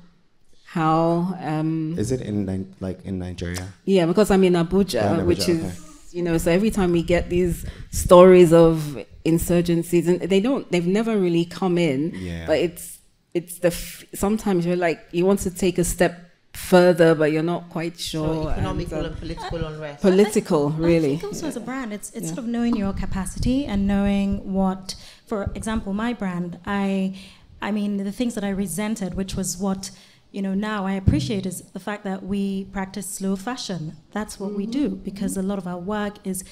[0.64, 1.36] how.
[1.40, 3.68] Um, is it in like in Nigeria?
[3.84, 6.16] yeah, because I'm in Abuja, Yeah, in Abuja, which is, okay.
[6.16, 10.86] you know, so every time we get these stories of insurgencies, and they don't, they've
[10.86, 12.46] never really come in, Yeah.
[12.46, 12.98] but it's,
[13.34, 16.29] it's the, f- sometimes you're like, you want to take a step
[16.68, 18.44] further, but you're not quite sure.
[18.44, 20.02] So economical and, and, uh, political unrest.
[20.02, 21.16] political, I really.
[21.16, 22.34] think also as a brand, it's it's Yeah.
[22.34, 24.94] sort of knowing your capacity and knowing what,
[25.26, 26.58] for example, my brand.
[26.66, 27.14] I,
[27.62, 29.90] I mean, the things that I resented, which was what,
[30.36, 33.82] you know, now I appreciate is the fact that we practice slow fashion.
[34.16, 36.44] That's what we do because a lot of our work is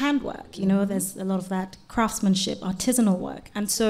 [0.00, 0.58] handwork.
[0.58, 3.86] You know, there's a lot of that craftsmanship, artisanal work, and so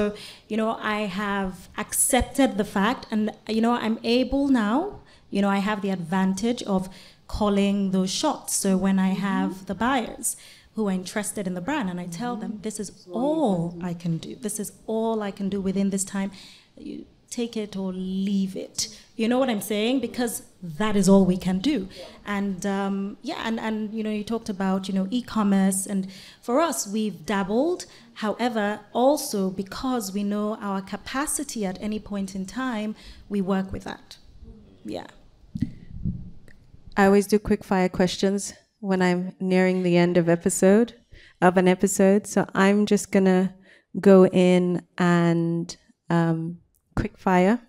[0.49, 4.99] you know, I have accepted the fact, and you know, I'm able now.
[5.29, 6.89] You know, I have the advantage of
[7.27, 8.55] calling those shots.
[8.55, 9.65] So when I have mm-hmm.
[9.65, 10.37] the buyers
[10.75, 12.61] who are interested in the brand and I tell them mm-hmm.
[12.61, 14.35] this is all I can do.
[14.35, 16.31] This is all I can do within this time.
[16.77, 18.97] You take it or leave it.
[19.15, 19.99] You know what I'm saying?
[19.99, 21.89] Because that is all we can do.
[22.25, 26.07] And um, yeah, and, and you know, you talked about, you know, e-commerce and
[26.41, 27.85] for us we've dabbled.
[28.15, 32.95] However, also because we know our capacity at any point in time,
[33.27, 34.17] we work with that.
[34.47, 34.89] Mm-hmm.
[34.89, 35.07] Yeah.
[36.97, 40.95] I always do quick fire questions when I'm nearing the end of episode
[41.39, 42.25] of an episode.
[42.25, 43.53] So I'm just gonna
[44.01, 45.77] go in and
[46.09, 46.57] um,
[46.95, 47.61] quick fire.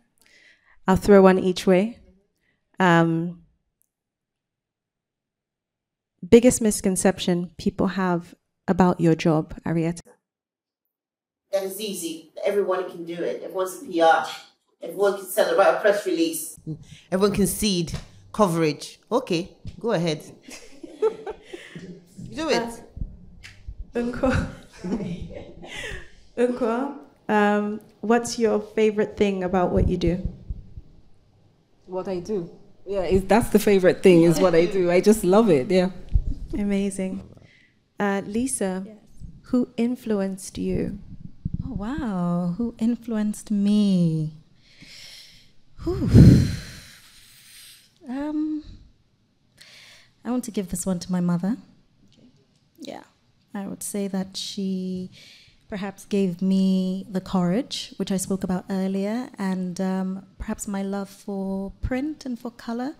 [0.86, 1.98] I'll throw one each way.
[2.80, 3.42] Um,
[6.26, 8.34] biggest misconception people have
[8.66, 10.00] about your job, Arieta.
[11.52, 12.32] That is easy.
[12.42, 13.42] Everyone can do it.
[13.42, 14.30] Everyone's a PR.
[14.80, 16.58] Everyone can sell it, write a press release.
[17.12, 17.92] Everyone can seed
[18.38, 19.00] coverage.
[19.10, 19.50] Okay,
[19.80, 20.22] go ahead.
[22.38, 22.70] do it.
[23.94, 24.30] Nkwo,
[26.36, 26.98] Nkwo,
[27.28, 30.22] um, what's your favorite thing about what you do?
[31.86, 32.48] What I do.
[32.86, 34.88] Yeah, is that's the favorite thing, is what I do.
[34.88, 35.90] I just love it, yeah.
[36.54, 37.28] Amazing.
[37.98, 38.86] Uh, Lisa,
[39.50, 41.00] who influenced you?
[41.66, 44.34] Oh wow, who influenced me?
[45.82, 46.08] Whew.
[48.08, 48.64] Um,
[50.24, 51.56] I want to give this one to my mother.
[52.78, 53.02] Yeah,
[53.54, 55.10] I would say that she
[55.68, 61.10] perhaps gave me the courage, which I spoke about earlier, and um, perhaps my love
[61.10, 62.94] for print and for color,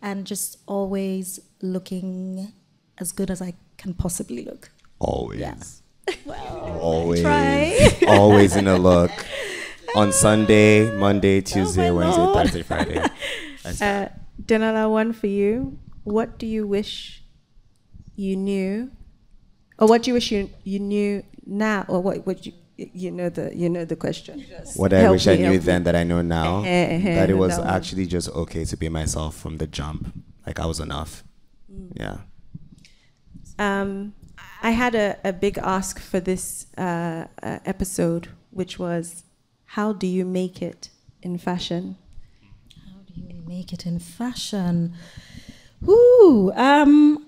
[0.00, 2.52] and just always looking
[2.98, 4.70] as good as I can possibly look.
[5.00, 5.40] Always.
[5.40, 5.56] Yeah.
[6.80, 7.22] Always.
[7.22, 7.96] try.
[8.08, 9.10] always in a look.
[9.96, 12.36] On Sunday, Monday, Tuesday, my Wednesday, Lord.
[12.44, 13.06] Thursday, Friday.
[13.62, 14.08] That's Uh,
[14.42, 15.78] Denola, one for you.
[16.04, 17.22] What do you wish
[18.16, 18.90] you knew
[19.78, 23.28] Or what do you wish you, you knew now, or what, would you, you know
[23.28, 24.44] the you know the question.
[24.48, 25.58] Just What I help wish I knew help me.
[25.58, 28.64] then that I know now, Eh, eh, eh, that it was that actually just okay
[28.64, 30.12] to be myself from the jump.
[30.46, 31.24] Like I was enough.
[31.72, 31.92] Mm.
[31.96, 32.16] Yeah.
[33.58, 34.14] Um,
[34.62, 39.24] I had a, a big ask for this uh, uh, episode, which was,
[39.66, 40.90] how do you make it
[41.22, 41.96] in fashion?
[43.14, 44.94] You make it in fashion?
[45.88, 47.26] Ooh, um,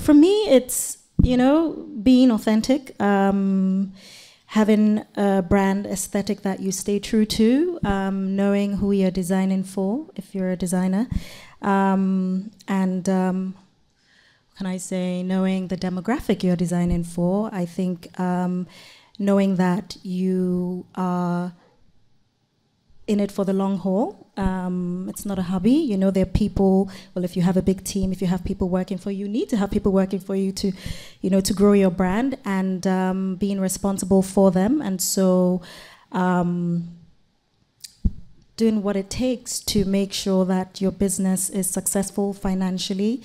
[0.00, 3.92] for me, it's you know being authentic, um,
[4.46, 10.06] having a brand aesthetic that you stay true to, um, knowing who you're designing for
[10.16, 11.06] if you're a designer,
[11.60, 13.54] um, and um,
[14.56, 17.50] can I say knowing the demographic you're designing for.
[17.52, 18.66] I think um,
[19.18, 21.52] knowing that you are
[23.06, 24.30] in it for the long haul.
[24.36, 25.72] Um, it's not a hobby.
[25.72, 26.90] You know, there are people.
[27.14, 29.28] Well, if you have a big team, if you have people working for you, you
[29.28, 30.72] need to have people working for you to,
[31.20, 34.80] you know, to grow your brand and um, being responsible for them.
[34.80, 35.62] And so,
[36.12, 36.96] um,
[38.56, 43.22] doing what it takes to make sure that your business is successful financially.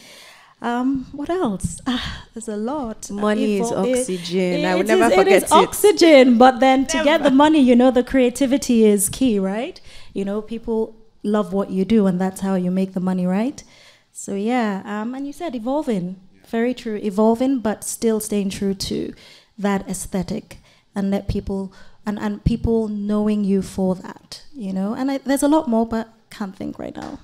[0.61, 1.79] Um, what else?
[1.85, 3.11] Ah, there's a lot.
[3.11, 4.65] Money is If- it- oxygen.
[4.65, 5.33] I would never is- forget it.
[5.33, 5.43] it.
[5.45, 9.79] is oxygen, but then to get the money, you know, the creativity is key, right?
[10.13, 13.63] You know, people love what you do, and that's how you make the money, right?
[14.11, 16.15] So yeah, um, and you said evolving,
[16.47, 19.13] very true, evolving, but still staying true to
[19.59, 20.57] that aesthetic,
[20.95, 21.71] and let people
[22.03, 24.95] and and people knowing you for that, you know.
[24.95, 27.19] And I, there's a lot more, but can't think right now.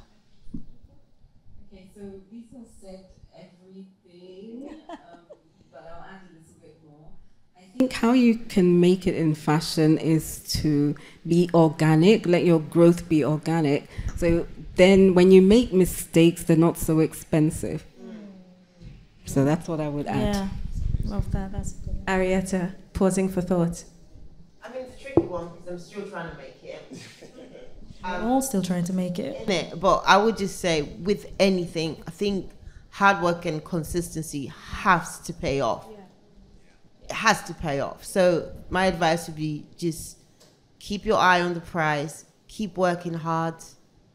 [1.74, 2.02] Okay, so
[2.32, 4.98] Lisa said everything, um,
[5.72, 7.10] but I'll add a little bit more.
[7.58, 10.96] I think how you can make it in fashion is to
[11.28, 13.90] be organic, let your growth be organic.
[14.16, 17.86] So then when you make mistakes, they're not so expensive.
[19.26, 20.36] So that's what I would add.
[20.36, 20.48] Yeah,
[21.04, 21.52] love that.
[21.52, 22.06] That's good.
[22.06, 23.84] Arieta, pausing for thought.
[24.64, 26.82] I mean, it's a tricky one because I'm still trying to make it.
[28.04, 29.46] We're all still trying to make it.
[29.46, 29.80] Innit?
[29.80, 32.50] But I would just say, with anything, I think
[32.92, 35.88] hard work and consistency has to pay off.
[35.90, 36.00] It
[37.10, 38.04] has to pay off.
[38.04, 40.18] So my advice would be just
[40.80, 43.56] keep your eye on the prize, keep working hard,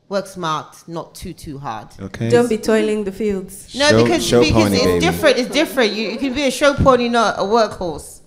[0.08, 1.88] work smart, not too too hard.
[2.00, 2.28] Okay.
[2.30, 3.74] Don't be toiling the fields.
[3.74, 5.00] No, Show- because, show because pony, it's baby.
[5.00, 5.38] different.
[5.38, 5.92] It's different.
[5.92, 8.20] You, you can be a show pony, not a workhorse,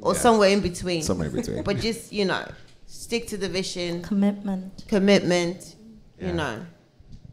[0.00, 0.20] or Yeah.
[0.20, 1.02] somewhere in between.
[1.02, 1.62] somewhere in between.
[1.62, 2.44] But just you know,
[2.86, 4.84] stick to the vision, Commitment.
[4.88, 5.76] commitment.
[6.18, 6.26] Yeah.
[6.28, 6.66] You know.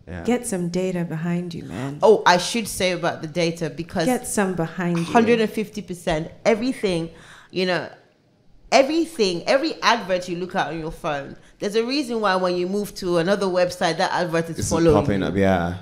[0.08, 0.24] Yeah.
[0.24, 2.00] Get some data behind you, man.
[2.04, 5.06] Oh, I should say about the data because Get some behind you.
[5.06, 7.10] 150% everything,
[7.52, 7.90] you know,
[8.72, 12.68] everything, every advert you look at on your phone, there's a reason why when you
[12.68, 14.94] move to another website, that advert is It's following.
[15.02, 15.36] popping up.
[15.36, 15.78] Yeah.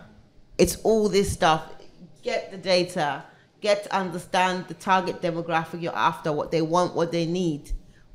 [0.57, 1.63] It's all this stuff.
[2.23, 3.23] Get the data,
[3.61, 7.71] get to understand the target demographic you're after, what they want, what they need,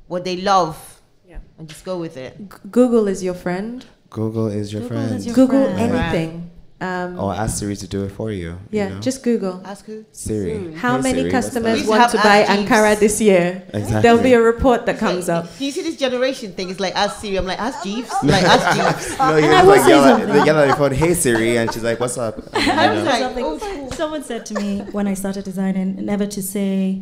[0.07, 1.39] what they love, Yeah.
[1.57, 2.37] and just go with it.
[2.39, 3.85] G- Google is your friend.
[4.17, 5.15] Google is your Google friend.
[5.17, 5.79] is your Google friend.
[5.95, 6.43] anything.
[6.79, 8.49] Um, or ask Siri to do it for you.
[8.49, 8.99] you yeah, know?
[9.07, 9.55] just Google.
[9.65, 10.05] Ask who?
[10.11, 10.73] Siri.
[10.75, 12.69] How Hey, many Siri, customers We used to want have to buy Jeeves.
[12.69, 13.63] Ankara this year?
[13.73, 14.01] Exactly.
[14.03, 15.43] There'll be a report that comes up.
[15.57, 16.69] Do you see this generation thing?
[16.69, 17.37] It's like ask Siri.
[17.39, 18.11] I'm like ask Jeeves.
[18.35, 19.17] like ask Jeeves.
[19.17, 20.91] No, you And I just will like say yell at, they yell at your phone,
[21.03, 22.35] hey Siri, and she's like, what's up?
[22.53, 23.93] I was like, Something- old.
[23.95, 27.01] Someone said to me when I started designing, never to say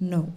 [0.00, 0.32] no.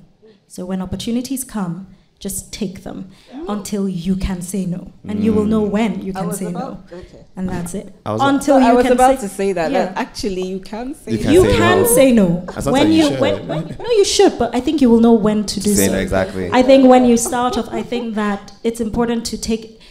[0.47, 1.87] So when opportunities come,
[2.23, 3.11] just take them
[3.49, 5.49] until you can say no, and you will mm.
[5.55, 7.25] know when you can say no, okay.
[7.35, 7.93] and that's it.
[8.05, 9.69] I was- until you I was can about say, to say that.
[9.71, 9.85] Yeah.
[9.87, 11.87] that actually, you can say You can you say can no.
[11.97, 12.27] say no
[12.75, 13.19] when you you should.
[13.19, 15.87] when, when no you should, but I think you will know when to do Say
[15.87, 15.91] so.
[15.91, 16.49] no, exactly.
[16.59, 19.81] I think when you start off, I think that it's important to take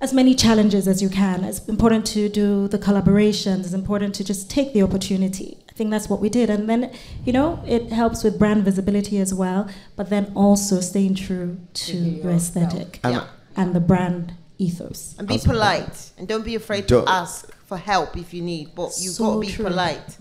[0.00, 1.42] as many challenges as you can.
[1.42, 3.60] It's important to do the collaborations.
[3.66, 5.58] It's important to just take the opportunity.
[5.76, 6.48] I think that's what we did.
[6.48, 6.90] And then,
[7.26, 11.94] you know, it helps with brand visibility as well, but then also staying true to
[11.98, 13.24] your aesthetic I'm- Yeah.
[13.58, 15.14] and the brand ethos.
[15.18, 16.12] And be polite.
[16.16, 18.74] And don't be afraid Don't- to ask for help if you need.
[18.74, 19.66] But you've So got to be true.
[19.66, 20.16] polite.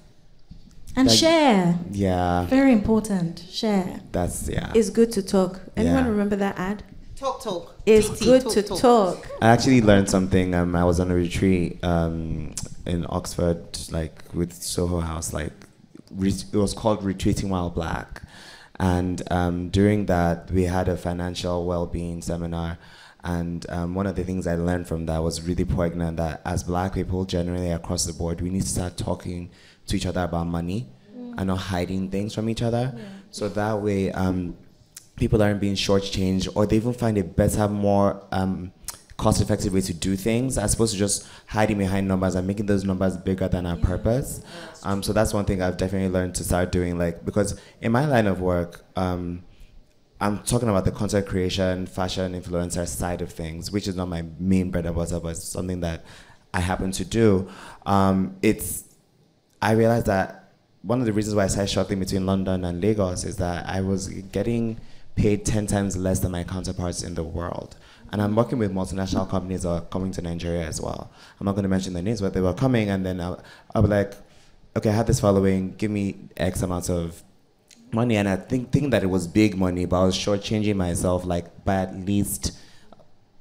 [0.97, 1.79] And Like- share.
[1.89, 3.41] Yeah, Very important.
[3.49, 4.01] Share.
[4.11, 4.73] that's yeah.
[4.75, 5.61] It's good to talk.
[5.77, 6.09] Anyone Yeah.
[6.09, 6.83] remember that ad?
[7.25, 7.75] Talk, talk.
[7.87, 9.27] It's TT, good to talk.
[9.41, 10.53] I actually learned something.
[10.53, 12.53] Um, I was on a retreat um,
[12.85, 15.33] in Oxford, like with Soho House.
[15.33, 15.51] Like
[16.11, 18.21] re- it was called Retreating While Black,
[18.79, 22.77] and um, during that we had a financial well-being seminar.
[23.23, 26.17] And um, one of the things I learned from that was really poignant.
[26.17, 29.49] That as Black people, generally across the board, we need to start talking
[29.87, 30.85] to each other about money
[31.39, 32.95] and not hiding things from each other.
[33.31, 34.11] So that way.
[34.11, 34.57] Um,
[35.15, 38.71] people aren't being shortchanged or they even find it better, more um,
[39.17, 42.65] cost effective way to do things as opposed to just hiding behind numbers and making
[42.65, 44.41] those numbers bigger than our purpose.
[44.83, 46.97] Um, so that's one thing I've definitely learned to start doing.
[46.97, 49.43] Like because in my line of work, um,
[50.19, 54.25] I'm talking about the content creation, fashion influencer side of things, which is not my
[54.39, 56.05] main bread and butter, but it's something that
[56.53, 57.49] I happen to do.
[57.85, 58.83] Um, it's
[59.61, 63.23] I realized that one of the reasons why I started shuttling between London and Lagos
[63.23, 64.79] is that I was getting
[65.15, 67.75] paid 10 times less than my counterparts in the world.
[68.11, 71.11] And I'm working with multinational companies that are coming to Nigeria as well.
[71.39, 73.35] I'm not going to mention their names, but they were coming, and then I,
[73.73, 74.13] I was like,
[74.77, 77.23] okay, I have this following, give me X amount of
[77.91, 78.17] money.
[78.17, 81.63] And I think thinking that it was big money, but I was shortchanging myself like
[81.63, 82.57] by at least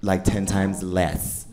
[0.01, 1.47] like 10 times less.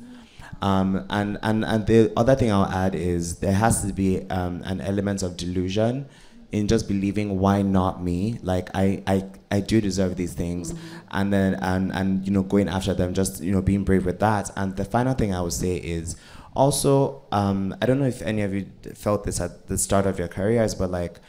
[0.62, 4.62] Um, and, and, and the other thing I'll add is there has to be um,
[4.64, 6.08] an element of delusion
[6.52, 10.98] in just believing why not me like i i, I do deserve these things mm-hmm.
[11.12, 14.20] and then and and you know going after them just you know being brave with
[14.20, 16.16] that and the final thing i would say is
[16.54, 20.20] also um, i don't know if any of you felt this at the start of
[20.20, 21.20] your careers but like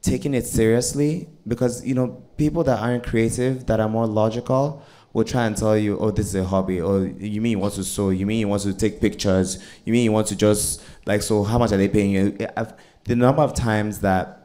[0.00, 4.82] taking it seriously because you know people that aren't creative that are more logical
[5.12, 6.80] will try and tell you, oh, this is a hobby.
[6.80, 8.10] Or you mean you want to sew?
[8.10, 9.62] You mean you want to take pictures?
[9.84, 11.44] You mean you want to just like so?
[11.44, 12.36] How much are they paying you?
[12.56, 12.74] I've,
[13.04, 14.41] the number of times that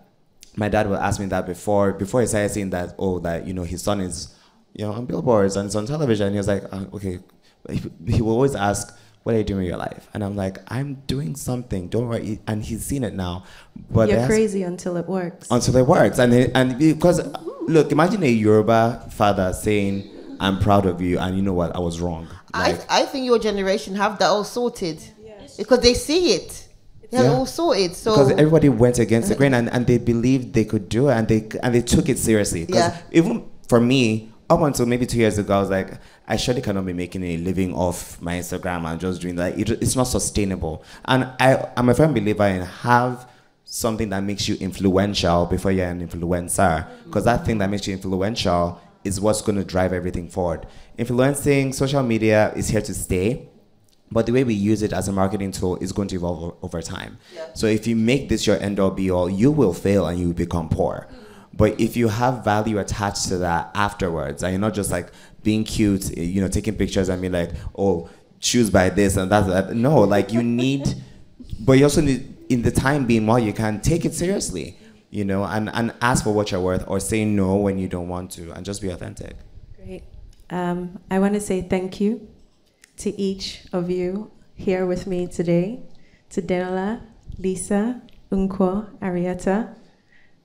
[0.58, 3.54] my dad would ask me that before before he started saying that, oh, that you
[3.54, 4.36] know his son is,
[4.74, 6.34] you know, on billboards and it's on television.
[6.34, 7.20] He was like, uh, okay.
[7.70, 10.10] He, he will always ask, what are you doing with your life?
[10.14, 11.90] And I'm like, I'm doing something.
[11.90, 12.40] Don't worry.
[12.48, 13.44] And he's seen it now.
[13.92, 15.48] But you're crazy until it works.
[15.52, 17.20] Until it works, and it, and because
[17.62, 20.10] look, imagine a Yoruba father saying
[20.40, 21.76] I'm proud of you, and you know what?
[21.76, 22.28] I was wrong.
[22.54, 25.58] Like, I, I think your generation have that all sorted yes.
[25.58, 26.67] because they see it.
[27.10, 27.32] They yeah.
[27.32, 27.96] all sorted.
[27.96, 31.14] So because everybody went against the grain and, and they believed they could do it
[31.14, 32.66] and they and they took it seriously.
[32.68, 32.98] Yeah.
[33.12, 36.86] Even for me, up until maybe two years ago, I was like, I surely cannot
[36.86, 39.60] be making a living off my Instagram and just doing that.
[39.60, 40.84] It, it's not sustainable.
[41.06, 43.30] And I, I'm a firm believer in have
[43.66, 46.88] something that makes you influential before you're an influencer.
[47.04, 50.66] Because that thing that makes you influential is what's going to drive everything forward.
[50.98, 53.50] Influencing, social media is here to stay,
[54.12, 56.82] but the way we use it as a marketing tool is going to evolve over
[56.82, 57.18] time.
[57.34, 57.48] Yeah.
[57.54, 60.28] So if you make this your end all be all, you will fail and you
[60.28, 61.08] will become poor.
[61.54, 65.12] But if you have value attached to that afterwards, and you're not just like
[65.44, 68.10] being cute, you know, taking pictures and be like, oh,
[68.40, 69.76] choose by this and that, that.
[69.76, 70.88] No, like you need,
[71.60, 74.78] but you also need, in the time being while you can, take it seriously
[75.10, 78.08] you know, and, and ask for what you're worth or say no when you don't
[78.08, 79.36] want to and just be authentic.
[79.76, 80.04] Great.
[80.50, 82.28] Um, I want to say thank you
[82.98, 85.80] to each of you here with me today,
[86.30, 87.02] to Denola,
[87.38, 88.02] Lisa,
[88.32, 89.76] Nkwo, Arieta.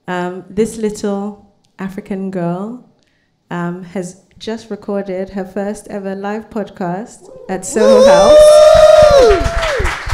[0.06, 2.88] Um, this little African girl
[3.50, 8.38] um, has just recorded her first ever live podcast at Soho House,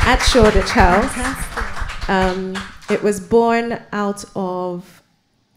[0.06, 2.08] at Shoreditch House.
[2.08, 2.56] Um,
[2.90, 5.02] it was born out of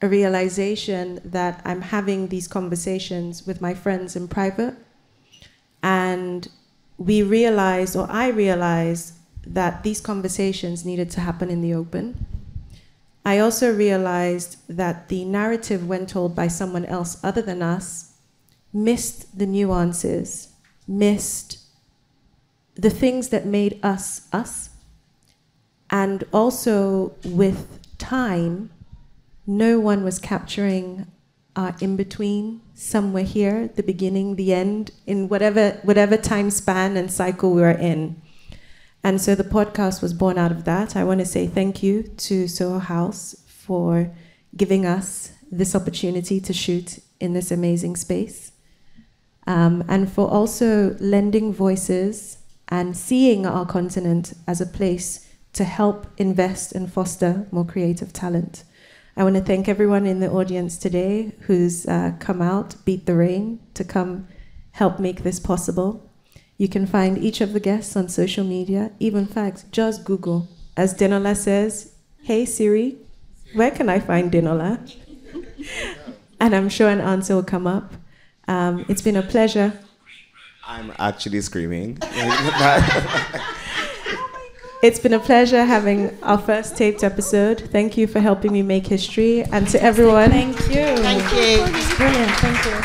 [0.01, 4.75] a realization that I'm having these conversations with my friends in private.
[5.83, 6.47] And
[7.01, 9.15] we realized, or I realized,
[9.45, 12.27] that these conversations needed to happen in the open.
[13.25, 18.13] I also realized that the narrative, when told by someone else other than us,
[18.71, 20.49] missed the nuances,
[20.87, 21.59] missed
[22.75, 24.69] the things that made us us
[25.89, 28.69] and also with time,
[29.47, 31.07] no one was capturing
[31.55, 37.11] our in between, somewhere here, the beginning, the end, in whatever, whatever time span and
[37.11, 38.19] cycle we are in.
[39.03, 40.95] And so the podcast was born out of that.
[40.95, 44.11] I want to say thank you to Soho House for
[44.57, 48.51] giving us this opportunity to shoot in this amazing space.
[49.45, 56.07] Um, and for also lending voices and seeing our continent as a place to help
[56.17, 58.63] invest and foster more creative talent.
[59.21, 63.13] I want to thank everyone in the audience today who's uh, come out, beat the
[63.13, 64.27] rain, to come
[64.71, 66.09] help make this possible.
[66.57, 68.93] You can find each of the guests on social media.
[68.99, 70.47] Even facts, just Google.
[70.75, 71.93] As Denola says,
[72.23, 72.97] hey Siri,
[73.53, 74.91] where can I find Denola?
[76.39, 77.93] and I'm sure an answer will come up.
[78.47, 79.79] Um, it's been a pleasure.
[80.65, 81.99] I'm actually screaming.
[84.83, 87.59] It's been a pleasure having our first taped episode.
[87.71, 89.43] Thank you for helping me make history.
[89.43, 90.31] And to everyone.
[90.31, 90.97] Thank you.
[90.97, 91.57] Thank you.
[91.97, 92.31] Brilliant.
[92.41, 92.77] Thank you.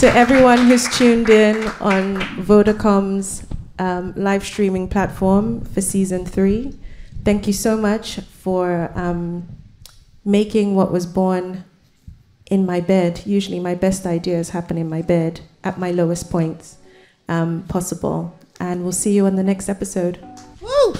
[0.00, 3.44] To everyone who's tuned in on Vodacom's
[3.80, 6.78] um, live streaming platform for season three,
[7.24, 9.48] thank you so much for um,
[10.24, 11.64] making what was born
[12.46, 13.22] in my bed.
[13.26, 16.76] Usually, my best ideas happen in my bed at my lowest points.
[17.30, 20.18] um, possible and we'll see you on the next episode.
[20.60, 20.94] Woo!